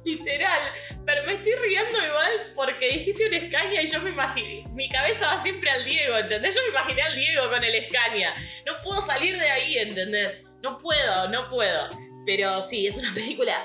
[0.04, 0.72] Literal.
[1.04, 4.64] Pero me estoy riendo igual porque dijiste una Scania y yo me imaginé.
[4.70, 6.54] Mi cabeza va siempre al Diego, ¿entendés?
[6.54, 8.34] Yo me imaginé al Diego con el Scania.
[8.66, 10.42] No puedo salir de ahí, ¿entendés?
[10.62, 11.88] No puedo, no puedo.
[12.26, 13.64] Pero sí, es una película.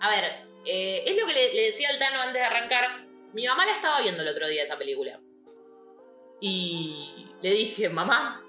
[0.00, 0.24] A ver,
[0.66, 3.06] eh, es lo que le, le decía al Tano antes de arrancar.
[3.32, 5.20] Mi mamá la estaba viendo el otro día esa película.
[6.40, 8.44] Y le dije, mamá,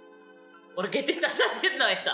[0.75, 2.11] ¿por qué te estás haciendo esto?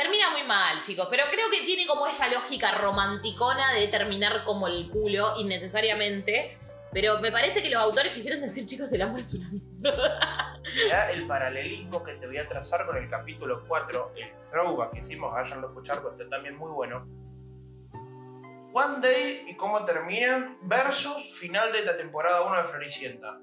[0.00, 4.66] Termina muy mal, chicos, pero creo que tiene como esa lógica romanticona de terminar como
[4.66, 6.56] el culo innecesariamente.
[6.90, 10.58] Pero me parece que los autores quisieron decir, chicos, el amor es una mierda.
[10.74, 14.98] Mirá el paralelismo que te voy a trazar con el capítulo 4, el throwback que
[15.00, 17.06] hicimos, váyanlo a escuchar porque está también muy bueno.
[18.72, 23.38] One Day y cómo termina versus final de la temporada 1 de Floricienta.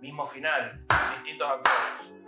[0.00, 2.25] Mismo final, distintos actores.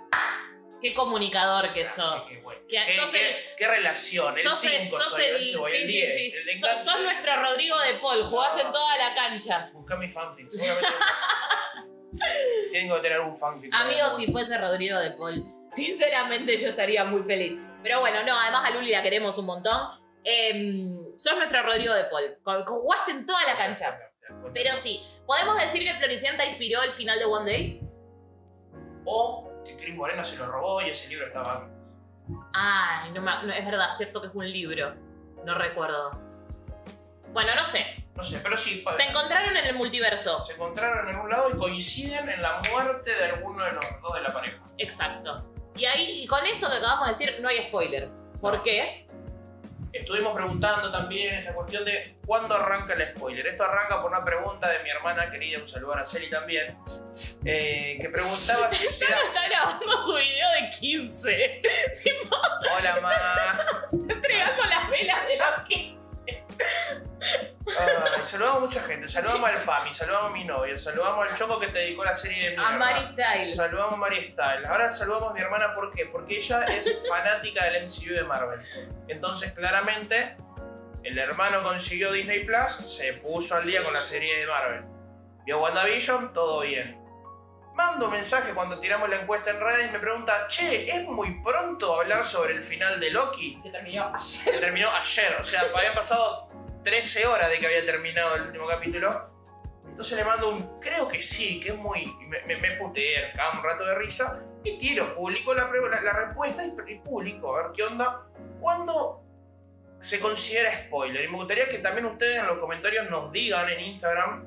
[0.80, 2.26] Qué comunicador que sos.
[2.26, 2.60] Qué, qué bueno.
[2.68, 5.70] Que Qué- sos qué- el- qué relación, el Sos 5 el, sos soy, el, voy
[5.72, 6.54] sí, el sí, 10, sí.
[6.60, 9.70] Sos, nuestro Rodrigo de Paul, jugás en toda la cancha.
[9.72, 10.96] Busca mi fanfic, seguramente.
[12.72, 13.72] Tengo que tener un fanfic.
[13.74, 17.56] Amigo, si fuese Rodrigo de Paul, sinceramente yo estaría muy feliz.
[17.82, 19.80] Pero bueno, no, además a Luli la queremos un montón.
[20.24, 22.04] Em, sos nuestro Rodrigo de
[22.44, 22.64] Paul.
[22.66, 23.98] Jugaste en toda la cancha.
[24.52, 27.80] Pero sí, ¿podemos decir que Floricienta inspiró el final de One Day?
[29.06, 31.78] O que Chris Moreno se lo robó y ese libro estaba antes.
[32.52, 34.94] Ay, no, no, es verdad, cierto que es un libro.
[35.44, 36.10] No recuerdo.
[37.32, 38.04] Bueno, no sé.
[38.14, 38.82] No sé, pero sí.
[38.84, 40.44] pa- Se encontraron en el multiverso.
[40.44, 44.14] se encontraron en un lado y coinciden en la muerte de alguno de los dos
[44.14, 44.58] de la pareja.
[44.78, 45.44] Exacto.
[45.76, 48.10] Y ahí, y con eso que acabamos de decir, no hay spoiler.
[48.40, 49.07] ¿Por qué?
[49.92, 53.46] Estuvimos preguntando también esta cuestión de cuándo arranca el spoiler.
[53.46, 56.76] Esto arranca por una pregunta de mi hermana querida, un saludo a Araceli también,
[57.44, 59.16] eh, que preguntaba si era...
[59.16, 61.62] Está grabando su video de 15.
[62.76, 63.88] Hola, ma.
[63.92, 66.07] entregando las velas de los 15.
[67.66, 69.08] Ay, saludamos a mucha gente.
[69.08, 72.50] Saludamos al Pami, saludamos a mi novia, saludamos al Choco que te dedicó la serie
[72.50, 73.56] de mi A Mari Styles.
[73.56, 74.66] Saludamos a Mari Styles.
[74.68, 76.06] Ahora saludamos a mi hermana, ¿por qué?
[76.06, 78.60] Porque ella es fanática del MCU de Marvel.
[79.08, 80.36] Entonces, claramente,
[81.04, 84.84] el hermano consiguió Disney Plus, se puso al día con la serie de Marvel.
[85.44, 86.98] Vio WandaVision, todo bien.
[87.74, 91.40] Mando un mensaje cuando tiramos la encuesta en redes y me pregunta, che, ¿es muy
[91.44, 93.60] pronto hablar sobre el final de Loki?
[93.62, 94.52] Que terminó ayer.
[94.52, 96.47] Que terminó ayer, o sea, habían pasado
[96.88, 99.30] 13 horas de que había terminado el último capítulo.
[99.86, 102.06] Entonces le mando un, creo que sí, que es muy...
[102.28, 104.42] Me, me, me un rato de risa.
[104.64, 108.26] Y tiro, publico la respuesta y, y publico, a ver qué onda.
[108.58, 109.22] ¿Cuándo
[110.00, 111.24] se considera spoiler?
[111.24, 114.46] Y me gustaría que también ustedes en los comentarios nos digan en Instagram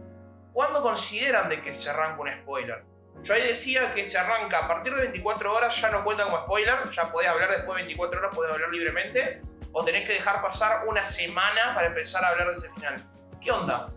[0.51, 2.83] cuándo consideran de que se arranca un spoiler.
[3.21, 6.39] Yo ahí decía que se arranca a partir de 24 horas, ya no cuenta como
[6.39, 9.41] spoiler, ya podés hablar después de 24 horas, podés hablar libremente,
[9.73, 13.03] o tenés que dejar pasar una semana para empezar a hablar de ese final.
[13.39, 13.89] ¿Qué onda?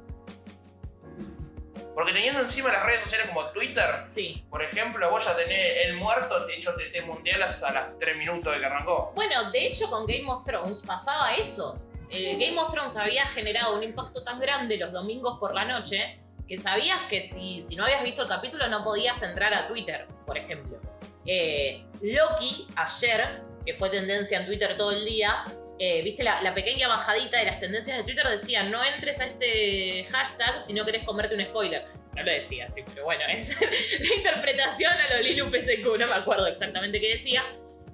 [1.95, 4.45] Porque teniendo encima las redes sociales como Twitter, Sí.
[4.51, 8.53] por ejemplo, vos ya tenés el muerto, te hecho TT mundial a las 3 minutos
[8.53, 9.13] de que arrancó.
[9.15, 11.79] Bueno, de hecho con Game of Thrones pasaba eso.
[12.11, 16.21] Eh, Game of Thrones había generado un impacto tan grande los domingos por la noche
[16.49, 20.07] que sabías que si, si no habías visto el capítulo no podías entrar a Twitter,
[20.27, 20.79] por ejemplo.
[21.27, 25.45] Eh, Loki, ayer, que fue tendencia en Twitter todo el día,
[25.79, 30.07] eh, viste la, pequeña bajadita de las tendencias de Twitter decía no entres a este
[30.11, 31.85] hashtag si no querés comerte un spoiler.
[32.15, 36.15] No lo decía así, pero bueno, es la interpretación a lo Lilu PSQ, no me
[36.15, 37.43] acuerdo exactamente qué decía.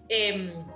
[0.08, 0.66] Em,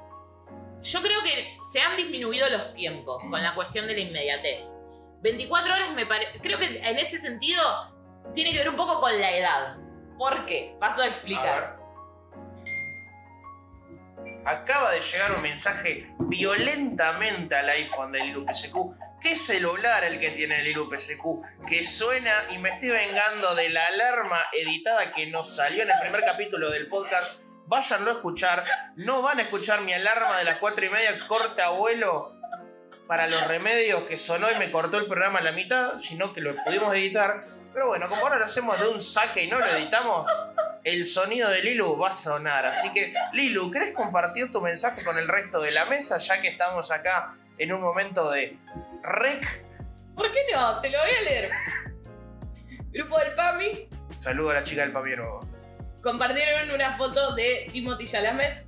[0.82, 4.70] yo creo que se han disminuido los tiempos con la cuestión de la inmediatez.
[5.22, 6.38] 24 horas me parece.
[6.40, 7.62] Creo que en ese sentido
[8.34, 9.76] tiene que ver un poco con la edad.
[10.18, 10.76] ¿Por qué?
[10.80, 11.83] Paso a explicar.
[14.46, 18.74] Acaba de llegar un mensaje violentamente al iPhone del Lilu PSQ.
[19.20, 21.66] ¿Qué celular el que tiene el Lilu PSQ?
[21.66, 25.98] Que suena y me estoy vengando de la alarma editada que nos salió en el
[25.98, 27.44] primer capítulo del podcast.
[27.66, 28.64] Váyanlo a escuchar.
[28.96, 32.34] No van a escuchar mi alarma de las 4 y media, corte abuelo,
[33.06, 36.42] para los remedios que sonó y me cortó el programa a la mitad, sino que
[36.42, 37.46] lo pudimos editar.
[37.72, 40.30] Pero bueno, como ahora lo hacemos de un saque y no lo editamos,
[40.84, 42.66] el sonido de Lilu va a sonar.
[42.66, 46.18] Así que, Lilu, ¿querés compartir tu mensaje con el resto de la mesa?
[46.18, 48.58] Ya que estamos acá en un momento de
[49.02, 49.64] rec.
[50.14, 50.80] ¿Por qué no?
[50.80, 51.50] Te lo voy a leer.
[52.92, 55.40] Grupo del PAMI Saludo a la chica del Pamiero.
[56.00, 58.64] compartieron una foto de Timothy Chalamet.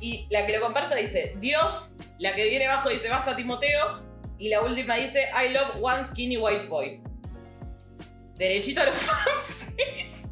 [0.00, 1.88] Y la que lo comparto dice Dios.
[2.18, 4.04] La que viene abajo dice Basta Timoteo.
[4.38, 7.00] Y la última dice I love one skinny white boy.
[8.34, 10.28] Derechito a los fanfics.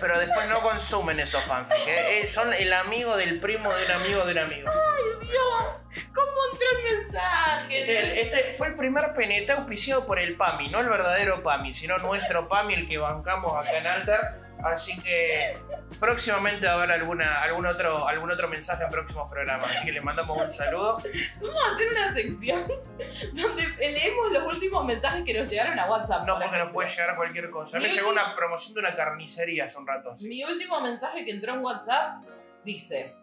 [0.00, 1.86] Pero después no consumen esos fanfics.
[1.86, 2.20] ¿eh?
[2.20, 4.70] Eh, son el amigo del primo de un amigo de un amigo.
[4.70, 6.04] Ay, Dios.
[6.12, 7.80] ¿Cómo entró el mensaje?
[7.80, 11.98] Este, este fue el primer PNT auspiciado por el PAMI, no el verdadero PAMI, sino
[11.98, 14.43] nuestro PAMI, el que bancamos acá en Alter.
[14.64, 15.56] Así que
[16.00, 19.70] próximamente va a haber alguna, algún, otro, algún otro mensaje en próximos programas.
[19.70, 20.98] Así que le mandamos un saludo.
[21.40, 22.60] Vamos a hacer una sección
[23.34, 26.26] donde leemos los últimos mensajes que nos llegaron a WhatsApp.
[26.26, 27.76] No, por porque nos puede llegar cualquier cosa.
[27.76, 30.12] A mí me Mi llegó una promoción de una carnicería hace un rato.
[30.12, 30.28] así.
[30.28, 32.22] Mi último mensaje que entró en WhatsApp
[32.64, 33.14] dice.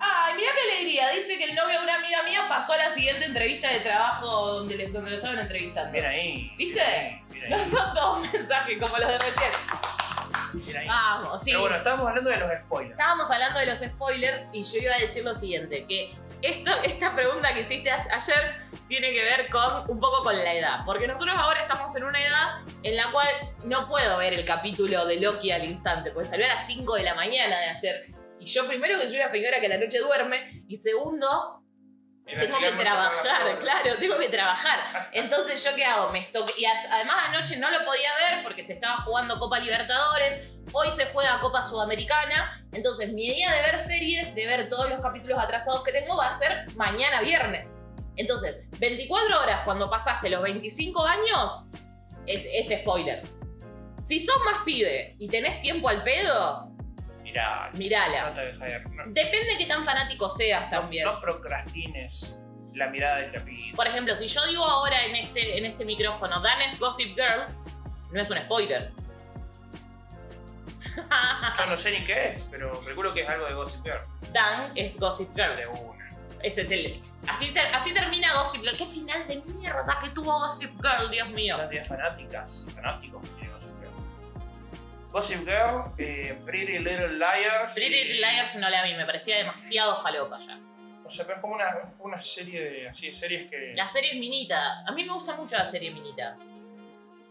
[0.00, 1.10] Ay, mira qué alegría.
[1.10, 4.26] Dice que el novio de una amiga mía pasó a la siguiente entrevista de trabajo
[4.26, 5.92] donde, le- donde lo estaban entrevistando.
[5.92, 6.52] Mira ahí.
[6.56, 6.80] ¿Viste?
[6.80, 9.50] mira ahí, mira ahí, No son todos mensajes como los de recién.
[10.54, 10.86] mira ahí.
[10.88, 11.50] Vamos, sí.
[11.50, 12.90] Pero bueno, estábamos hablando de los spoilers.
[12.92, 17.14] Estábamos hablando de los spoilers y yo iba a decir lo siguiente, que esto, esta
[17.14, 21.36] pregunta que hiciste ayer tiene que ver con un poco con la edad, porque nosotros
[21.38, 22.48] ahora estamos en una edad
[22.82, 23.28] en la cual
[23.64, 27.02] no puedo ver el capítulo de Loki al instante, porque salió a las 5 de
[27.02, 28.06] la mañana de ayer.
[28.40, 31.62] Y yo primero que soy una señora que a la noche duerme, y segundo,
[32.26, 35.10] En tengo que trabajar, claro, tengo que trabajar.
[35.12, 36.10] Entonces, ¿yo qué hago?
[36.12, 40.48] Me estoque- Y además anoche no lo podía ver porque se estaba jugando Copa Libertadores,
[40.72, 45.00] hoy se juega Copa Sudamericana, entonces mi día de ver series, de ver todos los
[45.00, 47.72] capítulos atrasados que tengo, va a ser mañana viernes.
[48.16, 51.64] Entonces, 24 horas cuando pasaste los 25 años,
[52.26, 53.22] es, es spoiler.
[54.02, 56.69] Si sos más pibe y tenés tiempo al pedo,
[57.74, 58.28] Mirala.
[58.28, 61.04] no te dejes de- no- Depende qué tan fanático seas también.
[61.04, 62.38] No procrastines
[62.74, 63.76] la mirada del capítulo.
[63.76, 67.46] Por ejemplo, si yo digo ahora en este, en este micrófono, Dan es Gossip Girl,
[68.12, 68.90] no es un spoiler.
[71.58, 74.00] Yo no sé ni qué es, pero calculo que es algo de Gossip Girl.
[74.32, 75.56] Dan es Gossip Girl.
[75.56, 76.08] De una.
[76.42, 77.00] Ese es el.
[77.28, 78.76] Así, así termina Gossip Girl.
[78.76, 81.58] Qué final de mierda que tuvo Gossip Girl, Dios mío.
[81.68, 83.22] de fanáticas, fanáticos
[85.12, 87.72] Gossip Girl, eh, Pretty Little Liars.
[87.74, 90.58] Pretty Little Liars no la vi, me parecía demasiado falopa ya.
[91.04, 93.72] O sea, pero es como una, es como una serie de así, series que.
[93.74, 94.84] La serie es Minita.
[94.86, 96.36] A mí me gusta mucho la serie Minita.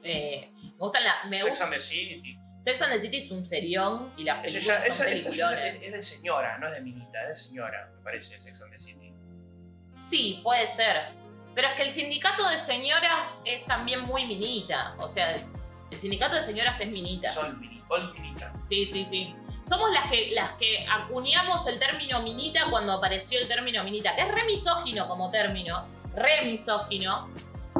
[0.03, 1.23] Eh, me gustan la.
[1.29, 2.37] Me Sex gusta- and the City.
[2.61, 5.47] Sex and the City es un serión y las Esa, películas son esa- esa ya
[5.49, 5.75] peliculones.
[5.75, 8.71] es, es de señora, no es de minita, es de señora, me parece, Sex and
[8.73, 9.13] the City.
[9.93, 10.97] Sí, puede ser.
[11.55, 14.95] Pero es que el sindicato de señoras es también muy minita.
[14.99, 15.37] O sea,
[15.91, 17.29] El sindicato de señoras es minita.
[17.29, 17.81] Son mini,
[18.19, 18.53] minita.
[18.63, 19.35] Sí, sí, sí.
[19.67, 24.21] Somos las que, las que acuñamos el término minita cuando apareció el término minita, que
[24.21, 25.85] es re misógino como término,
[26.15, 27.29] re misógino,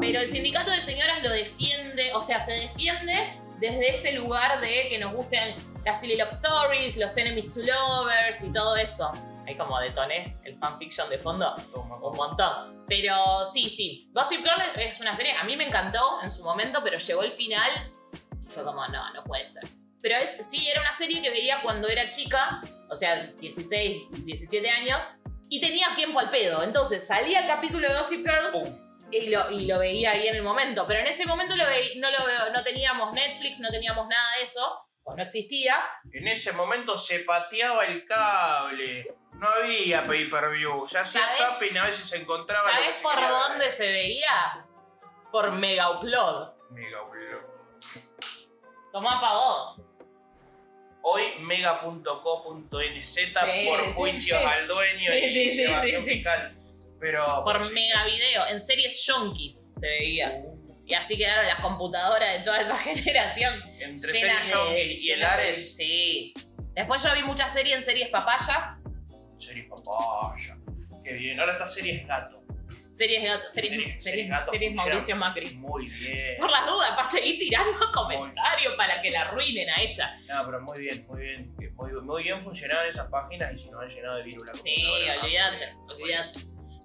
[0.00, 4.88] pero el sindicato de señoras lo defiende, o sea, se defiende desde ese lugar de
[4.88, 9.10] que nos gusten las silly love stories, los enemies to lovers y todo eso.
[9.46, 12.84] Ahí como detoné el fanfiction de fondo un montón.
[12.86, 14.08] Pero sí, sí.
[14.12, 17.32] Gossip Girl es una serie, a mí me encantó en su momento, pero llegó el
[17.32, 17.70] final
[18.50, 19.64] fue como, no, no puede ser.
[20.02, 24.70] Pero es, sí, era una serie que veía cuando era chica, o sea, 16, 17
[24.70, 25.00] años,
[25.48, 26.62] y tenía tiempo al pedo.
[26.62, 29.08] Entonces salía el capítulo de Gossip Girl Pum.
[29.10, 30.86] y lo, y lo veía ahí en el momento.
[30.86, 34.36] Pero en ese momento lo veí- no, lo veo- no teníamos Netflix, no teníamos nada
[34.36, 35.76] de eso, o no existía.
[36.12, 39.06] En ese momento se pateaba el cable.
[39.34, 40.86] No había pay-per-view.
[40.86, 42.70] Se hacía zapping, a veces se encontraba.
[42.72, 43.38] ¿Sabes por quería ver.
[43.48, 44.66] dónde se veía?
[45.32, 46.52] Por Mega Upload.
[46.70, 47.40] Mega Upload.
[48.92, 49.76] Tomá pagó.
[51.02, 53.44] Hoy mega.co.nz Sí, por
[53.86, 54.44] sí, juicios sí.
[54.46, 56.14] al dueño Sí, y sí, sí, evasión sí, sí.
[56.14, 56.56] fiscal.
[57.00, 57.72] Pero Por sí.
[57.72, 58.46] Mega Video.
[58.48, 60.42] En series yonkis se veía.
[60.84, 63.54] Y así quedaron las computadoras de toda esa generación.
[63.78, 65.76] Entre llenas Serie Young de- y el de- Ares.
[65.76, 66.34] Sí.
[66.74, 68.76] Después yo vi muchas series en series papaya.
[69.38, 70.56] Serie papaya.
[71.02, 71.40] Qué bien.
[71.40, 72.39] Ahora esta serie es gato.
[73.00, 73.48] Series gato.
[73.48, 75.54] Series, Series- series, gato series Mauricio Macri.
[75.56, 76.36] Muy bien.
[76.38, 80.18] Por las dudas, para seguir tirando comentarios para que la arruinen a ella.
[80.28, 81.54] No, pero muy bien, muy bien.
[81.76, 84.84] Muy, muy bien funcionaban esas páginas y si nos han llenado de virus la Sí,
[85.22, 86.40] olvídate, olvídate.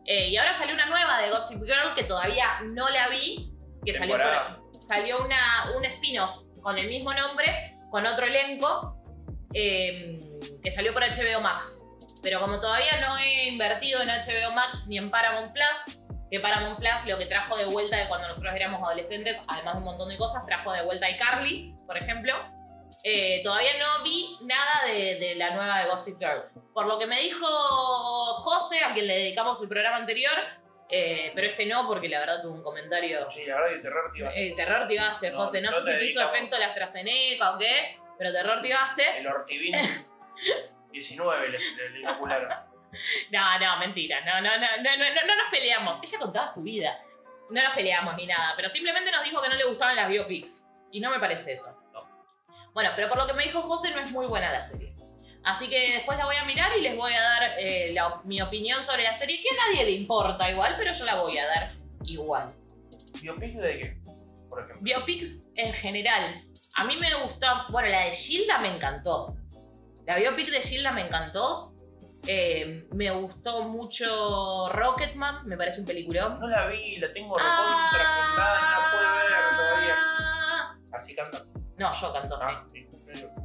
[0.05, 3.51] Eh, y ahora salió una nueva de Gossip Girl que todavía no la vi.
[3.85, 9.03] Que salió, por- salió una, un spin-off con el mismo nombre, con otro elenco,
[9.53, 10.21] eh,
[10.63, 11.81] que salió por HBO Max.
[12.23, 15.99] Pero como todavía no he invertido en HBO Max ni en Paramount Plus,
[16.35, 19.79] que Paramount Plus lo que trajo de vuelta de cuando nosotros éramos adolescentes, además de
[19.79, 22.33] un montón de cosas, trajo de vuelta a iCarly, por ejemplo.
[23.03, 26.43] Eh, todavía no vi nada de, de la nueva de Gossip Girl.
[26.73, 30.33] Por lo que me dijo José, a quien le dedicamos el programa anterior,
[30.89, 33.31] eh, pero este no, porque la verdad tuvo un comentario.
[33.31, 34.29] Sí, la verdad que terror, tío.
[34.31, 35.61] Eh, terror tigaste, No, José.
[35.61, 39.19] No, no sé si te hizo efecto la AstraZeneca o qué, pero terror tigaste.
[39.19, 39.79] El Ortivino
[40.91, 42.74] 19 le, le, le inocularon.
[43.31, 44.21] No, no, mentira.
[44.25, 45.99] No, no, no, no, no, no, no nos peleamos.
[46.03, 46.97] Ella contaba su vida.
[47.49, 50.65] No nos peleamos ni nada, pero simplemente nos dijo que no le gustaban las biopics.
[50.91, 51.77] Y no me parece eso.
[51.93, 52.03] No.
[52.73, 54.95] Bueno, pero por lo que me dijo José, no es muy buena la serie.
[55.43, 58.41] Así que después la voy a mirar y les voy a dar eh, la- mi
[58.41, 61.45] opinión sobre la serie, que a nadie le importa igual, pero yo la voy a
[61.45, 61.73] dar
[62.05, 62.55] igual.
[63.21, 63.97] ¿Biopic de qué?
[64.49, 64.81] Por ejemplo.
[64.81, 66.41] Biopics en general.
[66.73, 69.35] A mí me gustó, bueno, la de Gilda me encantó.
[70.07, 71.74] La biopic de Gilda me encantó.
[72.27, 76.39] Eh, me gustó mucho Rocketman, me parece un peliculón.
[76.39, 79.95] No la vi, la tengo recontra agendada y no la pude ver todavía.
[79.97, 80.75] Ah.
[80.93, 81.43] Así canta.
[81.77, 82.47] No, yo canto, sí.
[82.49, 82.87] Ah, sí.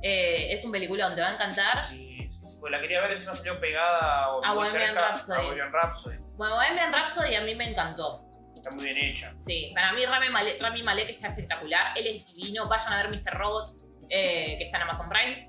[0.03, 1.83] Eh, es un peliculón, te va a encantar.
[1.83, 2.57] Sí, sí, sí.
[2.59, 5.39] Pues la quería ver, encima salió pegada o A muy Bohemian Rhapsody.
[5.39, 6.17] a Bohemian Rhapsody.
[6.37, 8.25] Bueno, Bohemian Rhapsody a mí me encantó.
[8.57, 9.33] Está muy bien hecha.
[9.37, 11.97] Sí, para mí Rami Malek, Rami Malek está espectacular.
[11.97, 12.69] Él es divino.
[12.69, 13.35] Vayan a ver Mr.
[13.35, 13.75] Robot,
[14.09, 15.49] eh, que está en Amazon Prime.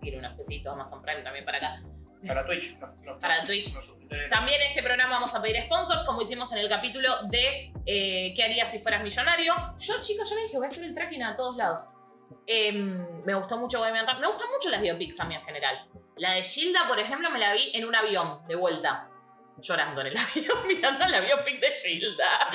[0.00, 1.80] Tiene unos pesitos Amazon Prime también para acá.
[2.26, 3.72] Para Twitch, no, no, Para no, Twitch.
[4.30, 8.32] También en este programa vamos a pedir sponsors, como hicimos en el capítulo de eh,
[8.34, 9.54] ¿Qué harías si fueras millonario?
[9.78, 11.88] Yo, chicos, yo le dije, voy a hacer el tracking a todos lados.
[12.46, 14.22] Em, me gustó mucho Bohemian Rhapsody.
[14.22, 15.88] Me gustan mucho las biopics a mí en general.
[16.16, 19.08] La de Gilda, por ejemplo, me la vi en un avión, de vuelta.
[19.58, 22.50] Llorando en el avión, mirando la biopic de Gilda.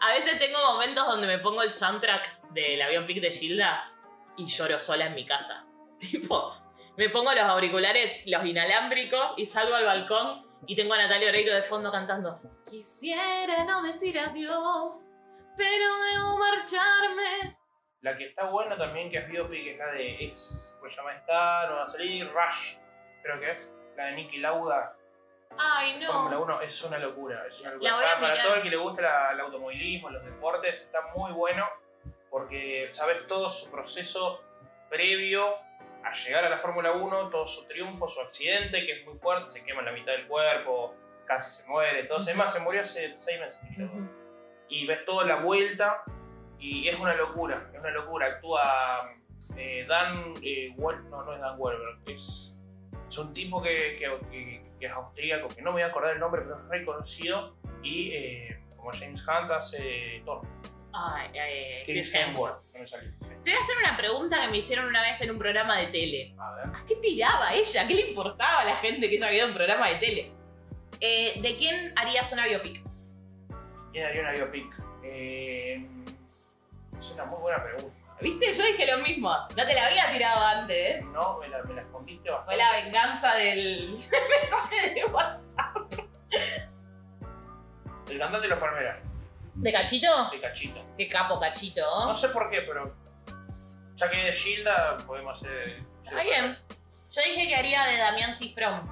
[0.00, 3.90] A veces tengo momentos donde me pongo el soundtrack de la biopic de Gilda
[4.36, 5.64] y lloro sola en mi casa.
[5.98, 6.54] Tipo,
[6.96, 11.54] me pongo los auriculares, los inalámbricos y salgo al balcón y tengo a Natalia Oreiro
[11.54, 15.08] de fondo cantando Quisiera no decir adiós,
[15.56, 17.56] pero debo marcharme.
[18.00, 20.26] La que está buena también, que es biopic, es la de.
[20.26, 21.66] Es, ¿Cómo se llama esta?
[21.68, 22.28] No va a salir.
[22.30, 22.76] Rush,
[23.22, 23.74] creo que es.
[23.96, 24.96] La de Nicky Lauda.
[25.56, 26.42] Ay, Fórmula no.
[26.42, 27.44] 1 es una locura.
[27.46, 27.90] Es una locura.
[28.02, 31.66] Está- para todo el que le gusta la- el automovilismo, los deportes, está muy bueno
[32.30, 34.42] porque sabes todo su proceso
[34.90, 35.54] previo
[36.04, 39.46] a llegar a la Fórmula 1, todo su triunfo, su accidente, que es muy fuerte,
[39.46, 40.94] se quema en la mitad del cuerpo,
[41.26, 42.18] casi se muere, todo.
[42.18, 42.28] Ujú.
[42.30, 43.60] Es más, se murió hace seis meses.
[43.74, 43.90] creo.
[44.68, 46.02] Y ves toda la vuelta
[46.58, 48.26] y es una locura, es una locura.
[48.26, 49.12] Actúa
[49.56, 52.58] eh, Dan, eh, no, no es Dan Welber, es,
[53.08, 56.14] es un tipo que, que- que- que es austríaco, que no me voy a acordar
[56.14, 60.42] el nombre, pero es reconocido y eh, como James Hunt hace Thor.
[61.84, 63.10] Chris Chris Hemsworth, no me salió.
[63.44, 65.86] Te voy a hacer una pregunta que me hicieron una vez en un programa de
[65.88, 66.34] tele.
[66.38, 66.66] A ver.
[66.74, 67.86] ¿A qué tiraba ella?
[67.86, 70.32] ¿Qué le importaba a la gente que ella había un programa de tele?
[71.00, 72.82] Eh, ¿De quién harías una biopic?
[73.92, 74.74] ¿Quién haría una biopic?
[75.02, 75.86] Eh,
[76.96, 77.94] Es una muy buena pregunta.
[78.20, 78.50] ¿Viste?
[78.52, 79.28] Yo dije lo mismo.
[79.30, 81.04] No te la había tirado antes.
[81.12, 82.56] No, me la, me la escondiste Fue bastante.
[82.56, 83.90] la venganza del
[84.40, 85.76] mensaje de WhatsApp.
[88.08, 88.98] El cantante de los Palmeras,
[89.56, 90.30] ¿De Cachito?
[90.30, 90.80] de Cachito.
[90.96, 92.06] Qué capo Cachito.
[92.06, 93.03] No sé por qué, pero.
[93.96, 95.82] Ya que es Gilda, podemos hacer.
[96.02, 96.58] Está bien.
[97.10, 98.90] Yo dije que haría de Damián Cifrón.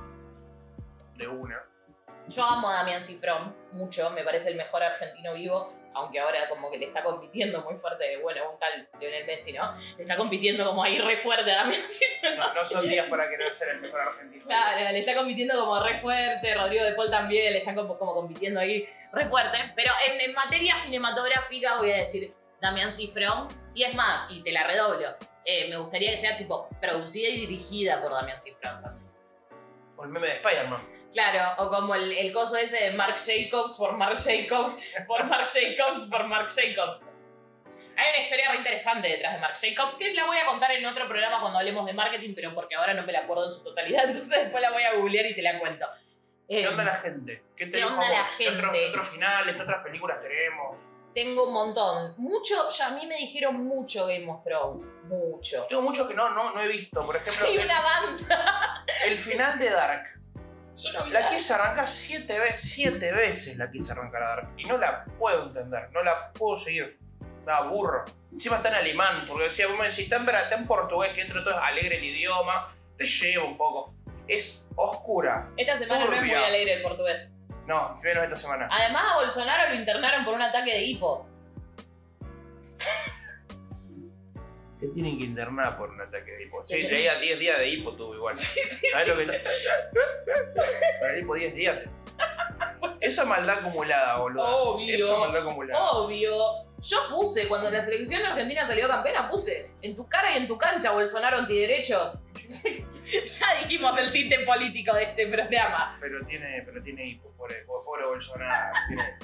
[1.16, 1.60] De una.
[2.28, 6.70] Yo amo a Damián Cifrón mucho, me parece el mejor argentino vivo, aunque ahora como
[6.70, 9.74] que le está compitiendo muy fuerte, bueno, un tal Lionel Messi, ¿no?
[9.96, 12.36] Le está compitiendo como ahí re fuerte a Damián Cifrón.
[12.38, 14.44] No, no son días para querer ser el mejor argentino.
[14.46, 18.14] Claro, le está compitiendo como re fuerte, Rodrigo de Paul también, le están como, como
[18.14, 19.58] compitiendo ahí re fuerte.
[19.74, 24.52] Pero en, en materia cinematográfica voy a decir Damián Cifrón, y es más, y te
[24.52, 25.08] la redoblo,
[25.44, 29.10] eh, me gustaría que sea tipo producida y dirigida por Damián Cifrón también.
[29.96, 30.88] O el meme de Spider-Man.
[31.12, 34.74] Claro, o como el, el coso ese de Mark Jacobs por Mark Jacobs,
[35.06, 37.04] por Mark Jacobs, por Mark Jacobs.
[37.94, 40.86] Hay una historia re interesante detrás de Mark Jacobs que la voy a contar en
[40.86, 43.62] otro programa cuando hablemos de marketing, pero porque ahora no me la acuerdo en su
[43.62, 45.86] totalidad, entonces después la voy a googlear y te la cuento.
[46.48, 47.42] ¿Qué Eh, onda la gente?
[47.56, 48.36] ¿Qué, te ¿Qué onda la vos?
[48.36, 48.88] ¿Qué otros- gente?
[48.88, 49.56] otros finales?
[49.56, 50.80] ¿Qué otras películas tenemos?
[51.14, 52.14] Tengo un montón.
[52.18, 54.84] Mucho, ya a mí me dijeron mucho Game of Thrones.
[55.04, 55.66] Mucho.
[55.68, 57.04] Tengo muchos que no, no, no he visto.
[57.04, 58.84] Por ejemplo, el, una banda.
[59.06, 60.04] el final de Dark.
[60.94, 64.54] No La quise arrancar siete veces, siete veces la quise arrancar a Dark.
[64.56, 66.98] Y no la puedo entender, no la puedo seguir.
[67.44, 68.04] Me aburro.
[68.32, 70.16] Encima está en alemán, porque decía, vos me decís, está
[70.54, 72.68] en, portugués, que entre todo es alegre el idioma.
[72.96, 73.94] Te llevo un poco.
[74.26, 75.50] Es oscura.
[75.56, 76.46] Esta semana no es muy Turbia.
[76.46, 77.31] alegre el portugués.
[77.66, 78.68] No, menos esta semana.
[78.70, 81.28] Además, a Bolsonaro lo internaron por un ataque de hipo.
[84.80, 86.64] Te tienen que internar por un ataque de hipo.
[86.64, 86.82] Sí, Sí.
[86.82, 88.34] leía 10 días de hipo tuvo igual.
[88.34, 89.26] ¿Sabes lo que
[91.00, 91.88] Para el hipo 10 días.
[93.00, 94.44] Esa maldad acumulada, boludo.
[94.74, 94.94] Obvio.
[94.94, 95.90] Esa maldad acumulada.
[95.90, 96.36] Obvio.
[96.80, 100.58] Yo puse, cuando la selección argentina salió campeona, puse en tu cara y en tu
[100.58, 102.18] cancha Bolsonaro antiderechos.
[102.34, 105.96] ya dijimos el tinte político de este programa.
[106.00, 108.72] Pero tiene, pero tiene hipo, pobre, pobre Bolsonaro.
[108.88, 109.16] Tiene-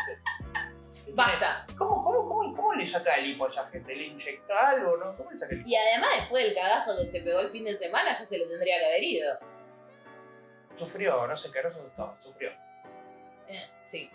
[1.15, 1.67] Basta.
[1.77, 3.95] ¿Cómo, cómo, cómo, ¿Cómo le saca el hipo a esa gente?
[3.95, 5.17] ¿Le inyecta algo, no?
[5.17, 5.69] ¿Cómo le saca el hipo?
[5.69, 8.49] Y además, después del cagazo que se pegó el fin de semana, ya se lo
[8.49, 9.39] tendría que haber ido.
[10.77, 12.51] Sufrió, no sé qué no asustó, sufrió.
[13.49, 14.11] Eh, sí,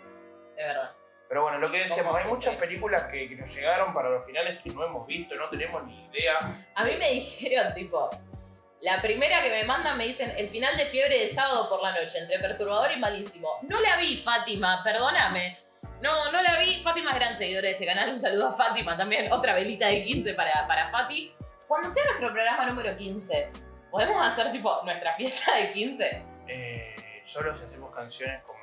[0.56, 0.92] de verdad.
[1.28, 4.24] Pero bueno, lo que decíamos, ¿Cómo hay muchas películas que, que nos llegaron para los
[4.24, 6.38] finales que no hemos visto, no tenemos ni idea.
[6.74, 8.10] A mí me dijeron, tipo,
[8.80, 11.98] la primera que me mandan me dicen, el final de Fiebre de sábado por la
[11.98, 13.48] noche, entre perturbador y malísimo.
[13.62, 15.58] No la vi, Fátima, perdóname.
[16.02, 16.82] No, no la vi.
[16.82, 18.10] Fátima es gran seguidora de este canal.
[18.10, 19.32] Un saludo a Fátima también.
[19.32, 21.34] Otra velita de 15 para, para Fati.
[21.66, 23.52] Cuando sea nuestro programa número 15,
[23.90, 26.22] ¿podemos hacer, tipo, nuestra fiesta de 15?
[26.46, 28.53] Eh, solo si hacemos canciones como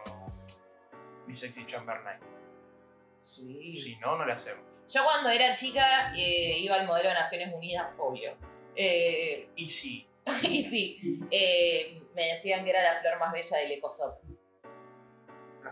[1.31, 2.19] Mi Sexy Chamberlain.
[3.21, 3.73] Sí.
[3.73, 4.65] Si no, no la hacemos.
[4.89, 8.35] Yo cuando era chica eh, iba al modelo de Naciones Unidas, obvio.
[8.75, 10.05] Eh, Y sí,
[10.43, 14.19] y sí, eh, me decían que era la flor más bella del Ecosoc.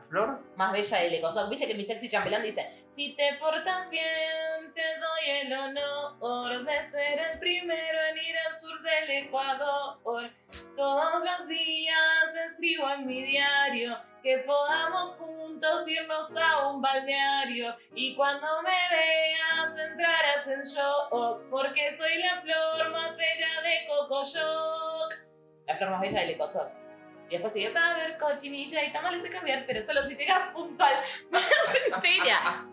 [0.01, 1.49] Flor, más bella del Ecosoc.
[1.49, 6.83] Viste que mi sexy chambelán dice: Si te portas bien, te doy el honor de
[6.83, 10.31] ser el primero en ir al sur del Ecuador.
[10.75, 18.15] Todos los días escribo en mi diario que podamos juntos irnos a un balneario y
[18.15, 25.13] cuando me veas entrarás en shock porque soy la flor más bella de Cocoyoc.
[25.67, 26.78] La flor más bella del Ecosoc.
[27.29, 30.51] Y después sigue, va a haber cochinilla y tamales de cambiar, pero solo si llegas
[30.51, 30.93] puntual.
[31.93, 32.67] entera.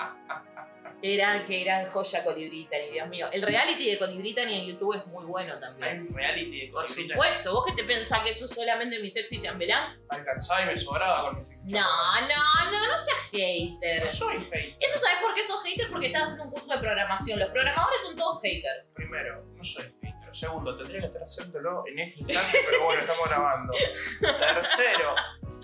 [1.03, 3.29] Era que eran joya Colibritani, Dios mío.
[3.31, 6.07] El reality de Colibritani en YouTube es muy bueno hay también.
[6.09, 9.39] un reality de Por supuesto, ¿vos qué te pensás que eso es solamente mi sexy
[9.39, 10.01] chambelán?
[10.09, 11.81] alcanzaba y me sobraba con Mi Sexy No,
[12.23, 14.05] no, no, no seas hater.
[14.05, 14.77] No soy hate.
[14.81, 17.39] Eso sabes por qué sos hater porque estás haciendo un curso de programación.
[17.41, 18.87] Los programadores son todos haters.
[18.95, 20.06] Primero, no soy hater.
[20.37, 23.73] Segundo, tendría que estar haciéndolo en este instante, pero bueno, estamos grabando.
[24.21, 25.15] Tercero,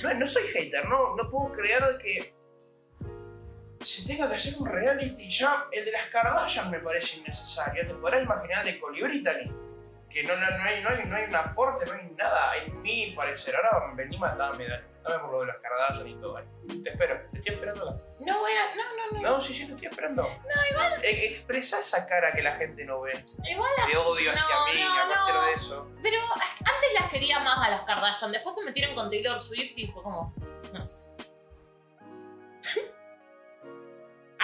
[0.03, 2.35] no, no soy hater, no, no puedo creer que
[3.81, 5.67] se tenga que hacer un reality ya.
[5.71, 7.87] El de las Kardashian me parece innecesario.
[7.87, 9.53] Te podrás imaginar el de Colibritani.
[10.09, 12.81] Que no, no, no, hay, no, hay, no hay un aporte, no hay nada, en
[12.81, 13.55] mi parecer.
[13.57, 14.67] Ahora vení, matame.
[15.03, 16.41] Dame por lo de las Kardashian y todo.
[16.83, 18.17] Te espero, te estoy esperando.
[18.21, 18.75] No voy a.
[19.33, 19.39] no, no.
[19.39, 20.23] No, sí, sí, te estoy esperando.
[20.23, 21.01] No, igual.
[21.05, 23.25] expresa esa cara que la gente no ve.
[23.45, 25.43] Igual De odio hacia No, mí, no, aparte no.
[25.47, 25.89] de eso.
[26.03, 28.33] Pero antes las quería más a las Kardashian.
[28.33, 30.35] Después se metieron con Taylor Swift y fue como.
[30.73, 30.91] no.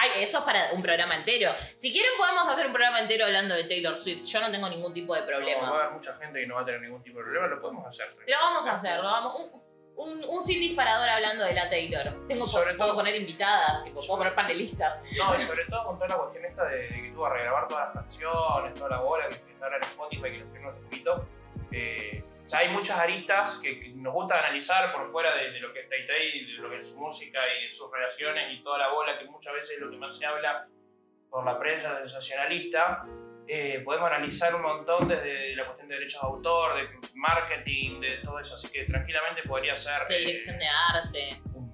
[0.01, 1.51] Ay, eso es para un programa entero.
[1.77, 4.23] Si quieren podemos hacer un programa entero hablando de Taylor Swift.
[4.23, 5.69] Yo no tengo ningún tipo de No, problema.
[5.71, 7.59] va a haber mucha gente que no va a tener ningún tipo de problema, lo
[7.61, 8.15] podemos hacer.
[8.25, 9.51] Lo vamos a hacer, lo vamos.
[10.01, 12.25] Un, un, sin disparador hablando de la Taylor.
[12.27, 15.03] Tengo, Sobre puedo todo- poner invitadas, tipo, puedo poner panelistas.
[15.17, 17.67] No, y sobre todo con toda la cuestión esta de, de que tuvo que regrabar
[17.67, 21.25] todas las canciones, toda la bola, que está en Spotify, que lo subimos hace poquito.
[21.71, 25.59] Eh, o sea, hay muchas aristas que, que nos gusta analizar por fuera de, de
[25.59, 28.63] lo que es Tay Tay, de lo que es su música y sus relaciones y
[28.63, 30.65] toda la bola, que muchas veces es lo que más se habla
[31.29, 33.05] por la prensa sensacionalista.
[33.51, 38.17] Eh, podemos analizar un montón desde la cuestión de derechos de autor, de marketing, de
[38.17, 41.41] todo eso, así que tranquilamente podría ser De eh, dirección de arte.
[41.55, 41.73] un,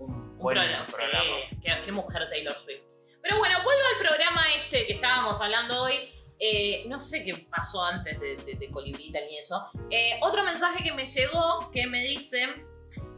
[0.00, 0.86] un Un buen programa.
[0.86, 1.36] programa.
[1.50, 2.82] Sí, qué, qué mujer Taylor Swift.
[3.22, 5.94] Pero bueno, vuelvo al programa este que estábamos hablando hoy.
[6.40, 9.62] Eh, no sé qué pasó antes de, de, de Colibrita ni eso.
[9.90, 12.64] Eh, otro mensaje que me llegó que me dice: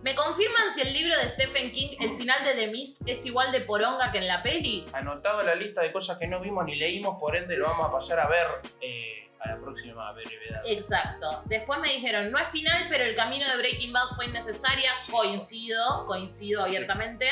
[0.02, 3.52] ¿Me confirman si el libro de Stephen King, el final de The Mist, es igual
[3.52, 4.84] de poronga que en la peli?
[4.92, 7.92] anotado la lista de cosas que no vimos ni leímos, por ende lo vamos a
[7.92, 8.46] pasar a ver
[8.80, 10.62] eh, a la próxima brevedad.
[10.66, 11.42] Exacto.
[11.46, 14.96] Después me dijeron: No es final, pero el camino de Breaking Bad fue innecesaria.
[14.98, 15.12] Sí.
[15.12, 17.26] Coincido, coincido abiertamente.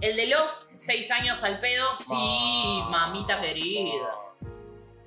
[0.00, 1.94] El de Lost, seis años al pedo.
[1.96, 2.14] Sí,
[2.88, 4.14] mamita querida.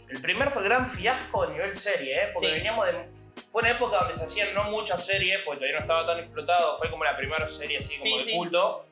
[0.09, 2.29] El primer fue gran fiasco a nivel serie, ¿eh?
[2.31, 2.53] porque Sí.
[2.53, 3.09] veníamos de.
[3.53, 6.73] Fue una época donde se hacían no muchas series, porque todavía no estaba tan explotado.
[6.73, 8.35] Fue como la primera serie así como Sí, de sí.
[8.35, 8.85] culto.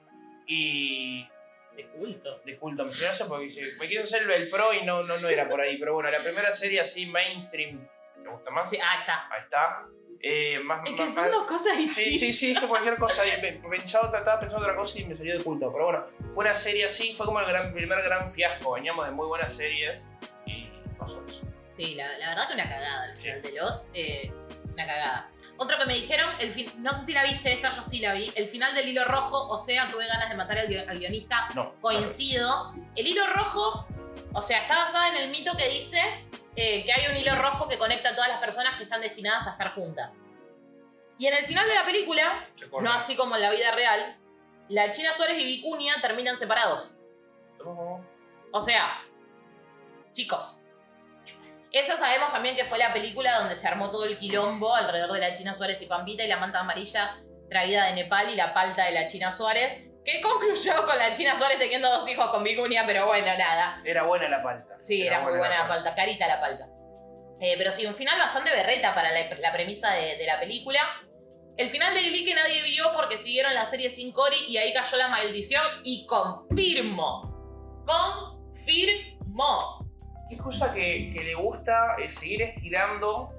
[0.47, 1.27] Y.
[1.75, 2.39] De culto.
[2.45, 3.45] De culto, me eso porque
[3.79, 5.77] me quise hacer el pro y no, no, no era por ahí.
[5.79, 7.87] Pero bueno, la primera serie así mainstream.
[8.17, 8.69] ¿Me gusta más?
[8.69, 9.27] Sí, ah, está.
[9.33, 9.85] Ahí está.
[10.23, 12.19] Eh, más, Es que más- son dos cosas Sí, distintas.
[12.19, 13.23] sí, sí, es que cualquier cosa.
[13.67, 15.71] Pensaba, estaba pensando otra cosa y me salió de culto.
[15.71, 18.73] Pero bueno, fue una serie así, fue como el gran, primer gran fiasco.
[18.73, 20.07] Veníamos de muy buenas series
[20.45, 21.41] y pasó eso.
[21.71, 23.21] Sí, la, la verdad que una cagada Sí.
[23.27, 23.85] final de Lost.
[23.93, 24.31] eh,
[24.73, 25.29] una cagada.
[25.57, 28.13] Otro que me dijeron, el fin- no sé si la viste, esta yo sí la
[28.13, 28.31] vi.
[28.35, 31.49] El final del hilo rojo, o sea, tuve ganas de matar al, guio- al guionista.
[31.53, 31.75] No.
[31.81, 32.73] Coincido.
[32.95, 33.85] El hilo rojo,
[34.33, 35.99] o sea, está basada en el mito que dice
[36.55, 39.47] eh, que hay un hilo rojo que conecta a todas las personas que están destinadas
[39.47, 40.17] a estar juntas.
[41.19, 42.47] Y en el final de la película,
[42.81, 44.17] no así como en la vida real,
[44.69, 46.91] la China Suárez y Vicuña terminan separados.
[47.63, 48.03] No.
[48.51, 49.03] O sea,
[50.11, 50.59] chicos.
[51.71, 55.19] Esa sabemos también que fue la película donde se armó todo el quilombo alrededor de
[55.19, 57.15] la China Suárez y Pampita y la manta amarilla
[57.49, 61.37] traída de Nepal y la palta de la China Suárez, que concluyó con la China
[61.37, 63.81] Suárez teniendo dos hijos con Vicuña, pero bueno, nada.
[63.85, 64.75] Era buena la palta.
[64.79, 65.83] Sí, era, muy buena la palta.
[65.83, 66.67] palta, carita la palta.
[67.39, 70.79] Eh, pero sí, un final bastante berreta para la, la premisa de, de la película.
[71.57, 74.73] El final de Glee que nadie vio porque siguieron la serie sin Cory y ahí
[74.73, 77.83] cayó la maldición y confirmo.
[77.85, 79.80] Confirmo.
[80.31, 83.33] Qué cosa que, que le gusta es seguir estirando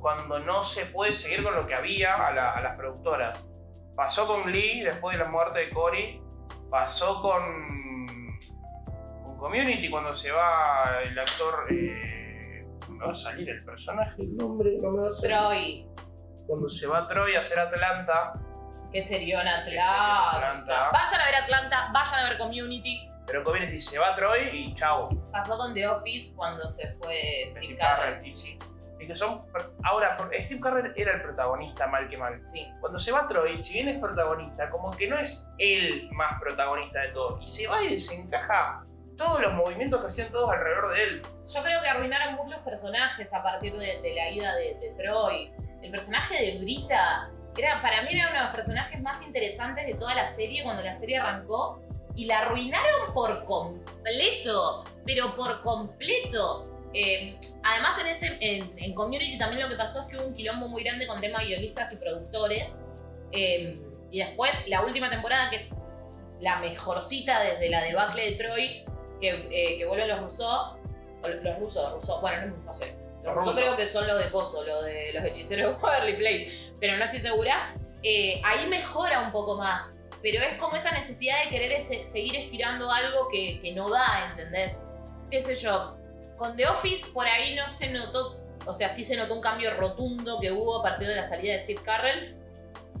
[0.00, 3.50] cuando no se puede seguir con lo que había a, la- a las productoras.
[3.94, 6.22] Pasó con Lee después de la muerte de Cory.
[6.70, 7.42] Pasó con,
[9.24, 11.66] con Community cuando se va el actor.
[11.70, 15.36] eh, no me va a salir el personaje, el nombre, no me va a salir.
[15.36, 15.88] Troy,
[16.46, 18.32] Cuando se va Troy a hacer Atlanta.
[18.90, 19.48] que sería en.
[19.48, 20.90] Atlanta.
[20.92, 23.10] Vayan a ver Atlanta, vayan a ver Community.
[23.26, 25.08] Pero Community se va Troy y chao.
[25.32, 28.58] Pasó con The Office cuando se fue Steve Steve y sí.
[28.98, 29.42] Y que son.
[29.84, 32.40] Ahora, Steve Carell era el protagonista, mal que mal.
[32.46, 32.66] Sí.
[32.80, 37.00] Cuando se va Troy, si bien es protagonista, como que no es el más protagonista
[37.00, 37.38] de todo.
[37.42, 38.84] Y se va y desencaja
[39.16, 41.22] todos los movimientos que hacían todos alrededor de él.
[41.22, 45.52] Yo creo que arruinaron muchos personajes a partir de, de la ida de, de Troy.
[45.82, 49.94] El personaje de Brita era, para mí era uno de los personajes más interesantes de
[49.94, 51.80] toda la serie cuando la serie arrancó.
[52.16, 54.84] Y la arruinaron por completo.
[55.04, 56.72] Pero por completo.
[56.94, 60.34] Eh, además, en, ese, en, en Community también lo que pasó es que hubo un
[60.34, 62.76] quilombo muy grande con temas guionistas y productores.
[63.32, 65.76] Eh, y después, la última temporada, que es
[66.40, 68.84] la mejorcita desde la debacle de Troy,
[69.20, 70.76] que, eh, que vuelven los rusos.
[71.42, 72.94] Los rusos, rusos, bueno, no, no sé.
[73.24, 73.58] Los Los rusos rusos.
[73.58, 77.04] creo que son los de Coso, los de los hechiceros de Waverly Place, pero no
[77.04, 77.74] estoy segura.
[78.02, 79.95] Eh, ahí mejora un poco más,
[80.32, 84.30] pero es como esa necesidad de querer ese- seguir estirando algo que, que no da,
[84.30, 84.76] ¿entendés?
[85.30, 85.96] Qué sé yo,
[86.36, 89.74] con The Office por ahí no se notó, o sea, sí se notó un cambio
[89.76, 92.36] rotundo que hubo a partir de la salida de Steve Carrell,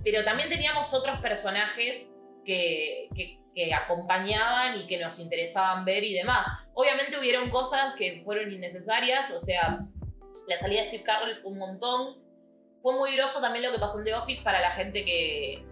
[0.04, 2.08] pero también teníamos otros personajes
[2.44, 6.46] que, que- que acompañaban y que nos interesaban ver y demás.
[6.74, 9.80] Obviamente hubieron cosas que fueron innecesarias, o sea,
[10.46, 12.18] la salida de Steve Carrell fue un montón.
[12.82, 15.64] Fue muy groso también lo que pasó en The Office para la gente que,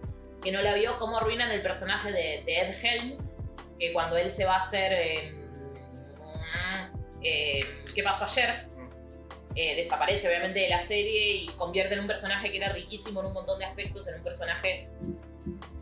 [0.45, 3.31] que no la vio, cómo arruinan el personaje de, de Ed Helms,
[3.79, 4.93] que cuando él se va a hacer...
[4.93, 5.31] eh,
[7.23, 7.59] eh,
[7.93, 8.67] ¿Qué pasó ayer?
[9.55, 13.27] Eh, desaparece obviamente de la serie y convierte en un personaje que era riquísimo en
[13.27, 14.87] un montón de aspectos, en un personaje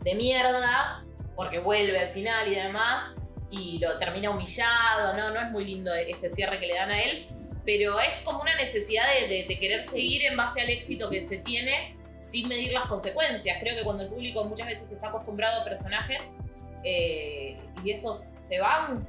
[0.02, 1.04] de mierda,
[1.36, 3.14] porque vuelve al final y demás,
[3.50, 7.02] y lo termina humillado, no, no es muy lindo ese cierre que le dan a
[7.02, 7.28] él,
[7.66, 11.20] pero es como una necesidad de, de- de querer seguir en base al éxito que
[11.20, 13.58] se tiene, sin medir las consecuencias.
[13.60, 16.32] Creo que cuando el público muchas veces está acostumbrado a personajes
[16.82, 19.06] eh, y esos se van,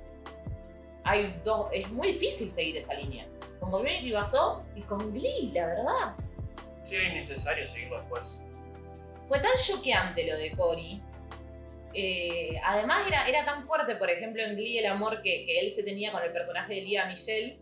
[1.05, 3.25] hay dos, es muy difícil seguir esa línea.
[3.61, 6.15] Con Community pasó y con Glee, la verdad.
[6.83, 8.43] Sí, era innecesario seguirlo después.
[9.23, 11.01] Fue tan choqueante lo de Cory.
[11.93, 15.71] Eh, además era, era tan fuerte, por ejemplo, en Glee el amor que, que él
[15.71, 17.61] se tenía con el personaje de Lía Michelle,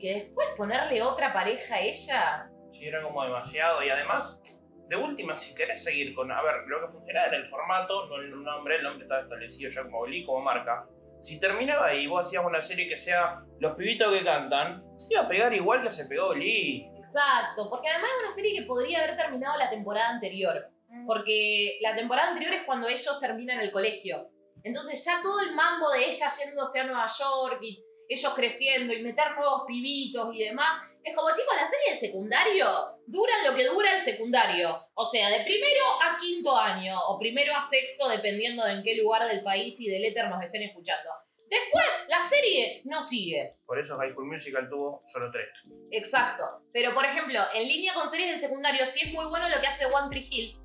[0.00, 2.50] que después ponerle otra pareja a ella,
[2.82, 3.80] Sí, era como demasiado.
[3.84, 4.42] Y además,
[4.88, 6.32] de última, si querés seguir con.
[6.32, 9.70] A ver, lo que funcionaba era el formato, no el nombre, el nombre estaba establecido
[9.70, 10.84] ya como Glee, como marca.
[11.20, 15.14] Si terminaba ahí y vos hacías una serie que sea los pibitos que cantan, se
[15.14, 16.90] iba a pegar igual que se pegó Glee.
[16.98, 20.68] Exacto, porque además es una serie que podría haber terminado la temporada anterior.
[21.06, 24.28] Porque la temporada anterior es cuando ellos terminan el colegio.
[24.64, 29.04] Entonces ya todo el mambo de ella yéndose a Nueva York y ellos creciendo y
[29.04, 30.82] meter nuevos pibitos y demás.
[31.04, 32.66] Es como, chicos, la serie de secundario
[33.06, 34.76] dura lo que dura el secundario.
[34.94, 38.94] O sea, de primero a quinto año o primero a sexto, dependiendo de en qué
[38.96, 41.10] lugar del país y del éter nos estén escuchando.
[41.50, 43.56] Después, la serie no sigue.
[43.66, 45.48] Por eso High School Musical tuvo solo tres.
[45.90, 46.44] Exacto.
[46.72, 49.66] Pero, por ejemplo, en línea con series del secundario, sí es muy bueno lo que
[49.66, 50.58] hace One Tree Hill.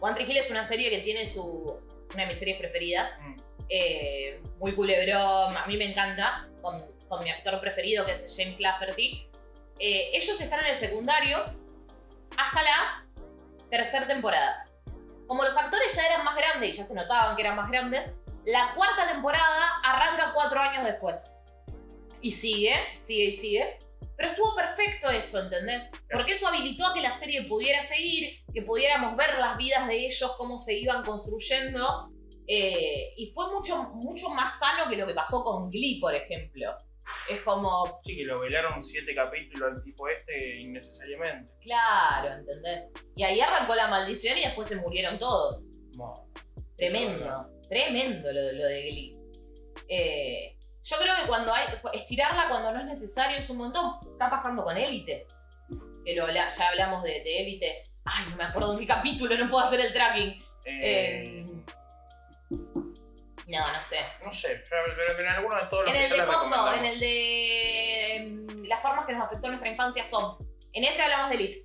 [0.00, 1.78] One Tree Hill es una serie que tiene su.
[2.14, 3.10] una de mis series preferidas.
[3.20, 3.36] Mm.
[3.68, 6.48] Eh, muy culebrón, a mí me encanta.
[6.62, 9.28] Con, con mi actor preferido, que es James Lafferty.
[9.84, 11.42] Eh, ellos están en el secundario
[12.36, 13.04] hasta la
[13.68, 14.64] tercera temporada.
[15.26, 18.12] Como los actores ya eran más grandes y ya se notaban que eran más grandes,
[18.44, 21.32] la cuarta temporada arranca cuatro años después.
[22.20, 23.78] Y sigue, sigue y sigue.
[24.16, 25.90] Pero estuvo perfecto eso, ¿entendés?
[26.08, 30.06] Porque eso habilitó a que la serie pudiera seguir, que pudiéramos ver las vidas de
[30.06, 32.08] ellos, cómo se iban construyendo.
[32.46, 36.76] eh, y fue mucho, mucho más sano que lo que pasó con Glee, por ejemplo.
[37.28, 41.52] Es como, Sí, que lo velaron siete capítulos al tipo este innecesariamente.
[41.60, 42.90] claro, ¿entendés?
[43.16, 45.62] Y ahí arrancó la maldición y después se murieron todos.
[46.76, 49.16] Tremendo, tremendo lo, lo de Glee.
[49.88, 51.66] Eh, yo creo que cuando hay.
[51.92, 53.94] Estirarla cuando no es necesario es un montón.
[54.12, 55.26] Está pasando con Élite.
[56.04, 57.84] Pero la- ya hablamos de de Élite.
[58.04, 60.30] Ay, no me acuerdo de mi capítulo, no puedo hacer el tracking.
[60.64, 61.46] eh, Eh,
[63.58, 63.98] no, no sé.
[64.24, 67.00] no sé, pero, en alguno de todos los En que el de Coso, en el
[67.00, 68.26] de.
[68.30, 70.36] mm, Las formas que nos afectó nuestra infancia son.
[70.72, 71.64] En ese hablamos de Elite.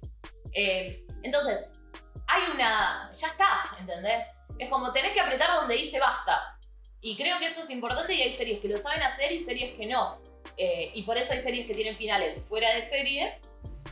[0.53, 1.69] Eh, entonces,
[2.27, 3.09] hay una.
[3.13, 4.25] Ya está, ¿entendés?
[4.59, 6.57] Es como tenés que apretar donde dice basta.
[6.99, 9.77] Y creo que eso es importante y hay series que lo saben hacer y series
[9.77, 10.21] que no.
[10.57, 13.39] Eh, y por eso hay series que tienen finales fuera de serie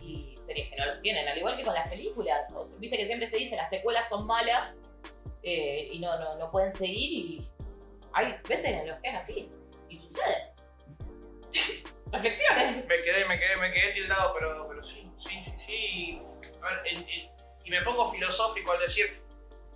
[0.02, 2.52] y series que no los tienen, al igual que con las películas.
[2.54, 4.74] O sea, Viste que siempre se dice las secuelas son malas
[5.44, 7.50] eh, y no, no, no pueden seguir y
[8.16, 9.52] hay veces en los que es así
[9.90, 10.54] y sucede.
[12.12, 12.86] Reflexiones.
[12.88, 16.22] Me quedé, me quedé, me quedé tildado, pero, pero sí, sí, sí, sí.
[16.62, 17.30] A ver, en- en-
[17.64, 19.22] y me pongo filosófico al decir,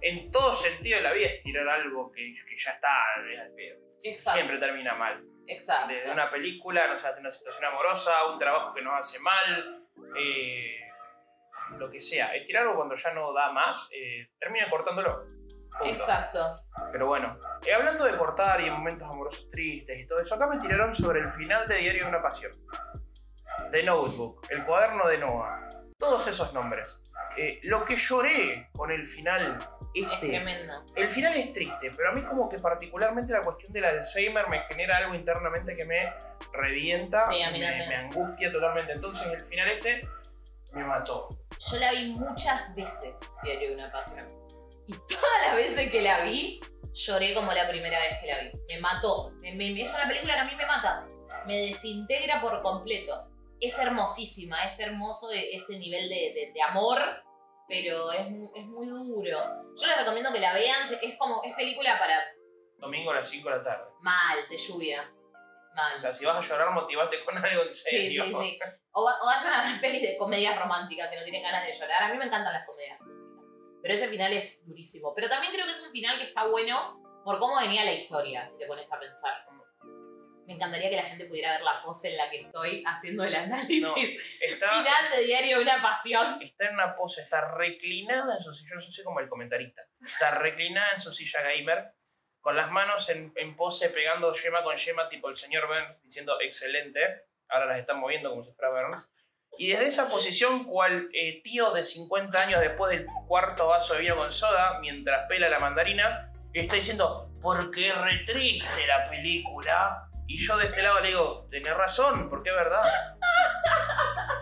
[0.02, 2.90] en todo sentido de la vida estirar algo que, que ya está,
[3.34, 3.78] es al pedo.
[4.04, 4.38] Exacto.
[4.38, 5.22] siempre termina mal.
[5.48, 5.94] Exacto.
[5.94, 9.84] Desde una película, no sé, una situación amorosa, un trabajo que nos hace mal,
[10.18, 10.78] eh,
[11.78, 12.34] lo que sea.
[12.36, 15.26] Estirarlo cuando ya no da más, eh, termina cortándolo.
[15.86, 16.62] Exacto.
[16.92, 20.48] Pero bueno, eh, hablando de cortar y en momentos amorosos tristes y todo eso, acá
[20.48, 22.52] me tiraron sobre el final de Diario de una Pasión.
[23.72, 25.70] The Notebook, el cuaderno de Noah.
[25.98, 27.02] Todos esos nombres.
[27.38, 29.60] Eh, lo que lloré con el final
[29.94, 30.30] Es este.
[30.30, 30.74] tremendo.
[30.96, 34.64] El final es triste, pero a mí como que particularmente la cuestión del Alzheimer me
[34.64, 36.12] genera algo internamente que me
[36.54, 37.90] revienta, Sí, a mí me, también.
[37.90, 38.94] me angustia totalmente.
[38.94, 40.08] Entonces el final este
[40.74, 41.28] me mató.
[41.60, 44.26] Yo la vi muchas veces, Diario de una Pasión.
[44.90, 46.60] Y todas las veces que la vi,
[46.94, 48.52] lloré como la primera vez que la vi.
[48.74, 49.32] Me mató.
[49.42, 51.06] Me- me- es una película que a mí me mata.
[51.46, 53.14] Me desintegra por completo.
[53.62, 57.00] Es hermosísima, es hermoso e- ese nivel de, de- de amor,
[57.68, 58.22] pero es,
[58.56, 59.38] es muy duro.
[59.80, 62.20] Yo les recomiendo que la vean, es como, es película para
[62.80, 63.84] Domingo a las 5 de la tarde.
[64.02, 65.04] mal, de lluvia.
[65.76, 65.96] Mal.
[65.96, 68.24] O sea, si vas a llorar, motivate con algo en Sí, serio.
[68.24, 68.60] sí, sí.
[68.94, 71.74] O, va- o vayan a ver pelis de comedias románticas si no tienen ganas de
[71.74, 72.04] llorar.
[72.04, 72.98] A mí me encantan las comedias.
[73.82, 75.14] Pero ese final es durísimo.
[75.16, 78.46] Pero también creo que es un final que está bueno por cómo venía la historia,
[78.48, 79.46] si te pones a pensar.
[80.46, 83.36] Me encantaría que la gente pudiera ver la pose en la que estoy haciendo el
[83.36, 83.84] análisis.
[83.84, 83.94] No,
[84.42, 86.42] Está, Final de Diario de una Pasión.
[86.42, 89.84] está en una pose, está reclinada en su silla, yo no sé como el comentarista.
[90.02, 91.94] Está reclinada en su silla gamer,
[92.42, 96.42] con las manos en, en pose, pegando yema con yema, tipo el señor Burns, diciendo
[96.42, 97.28] excelente.
[97.48, 99.14] Ahora las están moviendo como si fuera Burns.
[99.60, 104.00] Y desde esa posición, cual eh, tío de 50 años después del cuarto vaso de
[104.02, 110.06] vino con soda, mientras pela la mandarina, está diciendo, porque es re triste la película.
[110.28, 112.84] Y yo de este lado le digo, tenés razón, porque es verdad.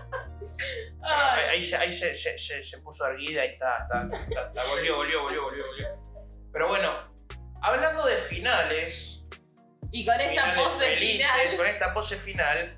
[1.49, 4.97] Ahí, se, ahí se, se, se- se puso erguida, ahí está, está, está, está, volvió,
[4.97, 5.87] volvió, volvió, volvió, volvió.
[6.51, 6.91] Pero bueno,
[7.61, 9.25] hablando de finales,
[9.91, 11.57] Y con esta pose felices, final.
[11.57, 12.77] con esta pose final,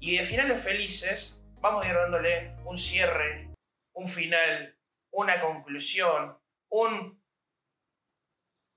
[0.00, 3.48] y de finales felices, vamos a ir dándole un cierre,
[3.94, 4.76] un final,
[5.12, 6.36] una conclusión,
[6.68, 7.22] un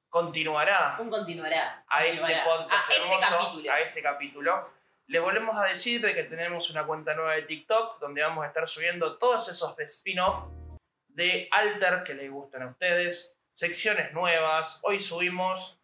[0.10, 1.84] continuará Un continuará.
[1.90, 3.72] a este podcast A este hermoso, capítulo.
[3.74, 4.70] a este capítulo.
[5.08, 8.48] Les volvemos a decir de que tenemos una cuenta nueva de TikTok donde vamos a
[8.48, 10.48] estar subiendo todos esos spin-off
[11.10, 14.80] de Alter que les gustan a ustedes, secciones nuevas.
[14.84, 15.75] Hoy subimos.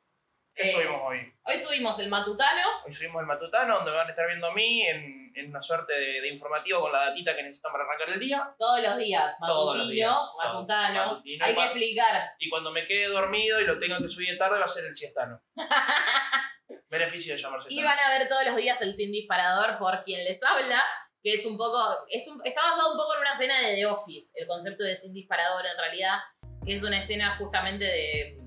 [0.61, 1.33] ¿Qué Eh, subimos hoy?
[1.43, 2.61] Hoy subimos el matutano.
[2.85, 5.93] Hoy subimos el matutano donde van a estar viendo a mí en, en una suerte
[5.93, 8.53] de, de informativo con la datita que necesitan para arrancar el día.
[8.59, 11.03] Todos los días, Todos los matutino, días, matutano.
[11.03, 11.11] todo.
[11.13, 12.29] Matutino, Hay que explicar.
[12.39, 14.85] Y cuando me quede dormido y lo tenga que subir de tarde va a ser
[14.85, 15.41] el siestano.
[16.89, 20.23] Beneficio de llamarse Y van a ver todos los días el sin disparador por quien
[20.25, 20.81] les habla,
[21.23, 23.85] que es un poco, es un- está basado un poco en una escena de The
[23.85, 26.19] Office, el concepto de sin disparador en realidad,
[26.65, 28.37] que es una escena justamente de,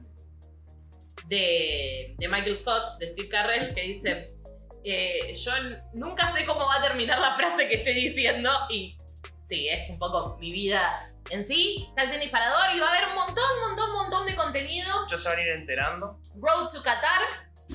[1.27, 4.35] de, de Michael Scott, de Steve Carrell, que dice,
[4.85, 5.53] eh, yo
[5.95, 8.99] nunca sé cómo va a terminar la frase que estoy diciendo y
[9.43, 13.09] sí, es un poco mi vida en sí, está el disparador y va a haber
[13.09, 15.07] un montón, montón, montón de contenido.
[15.09, 16.21] Ya se van a ir enterando.
[16.37, 17.23] Road to Qatar,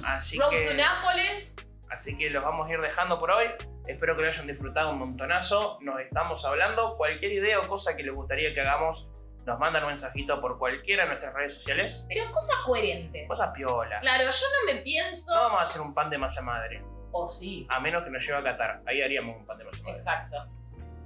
[0.04, 0.68] Así Road que...
[0.68, 1.56] to Nápoles.
[1.90, 3.48] Así que los vamos a ir dejando por hoy.
[3.88, 5.80] Espero que lo hayan disfrutado un montonazo.
[5.82, 6.96] Nos estamos hablando.
[6.98, 9.09] Cualquier idea o cosa que les gustaría que hagamos,
[9.50, 12.06] nos mandan un mensajito por cualquiera de nuestras redes sociales.
[12.08, 13.26] Pero cosa coherente.
[13.28, 14.00] Cosas piola.
[14.00, 15.34] Claro, yo no me pienso.
[15.36, 16.84] No vamos a hacer un pan de masa madre.
[17.12, 17.66] O sí.
[17.70, 18.82] A menos que nos lleve a Qatar.
[18.86, 19.92] Ahí haríamos un pan de masa madre.
[19.94, 20.38] Exacto.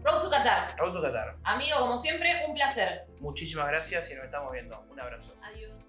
[0.03, 0.75] Road to Qatar.
[0.79, 1.37] Auto Qatar.
[1.43, 3.05] Amigo, como siempre, un placer.
[3.19, 4.77] Muchísimas gracias y nos estamos viendo.
[4.89, 5.33] Un abrazo.
[5.41, 5.82] Adiós.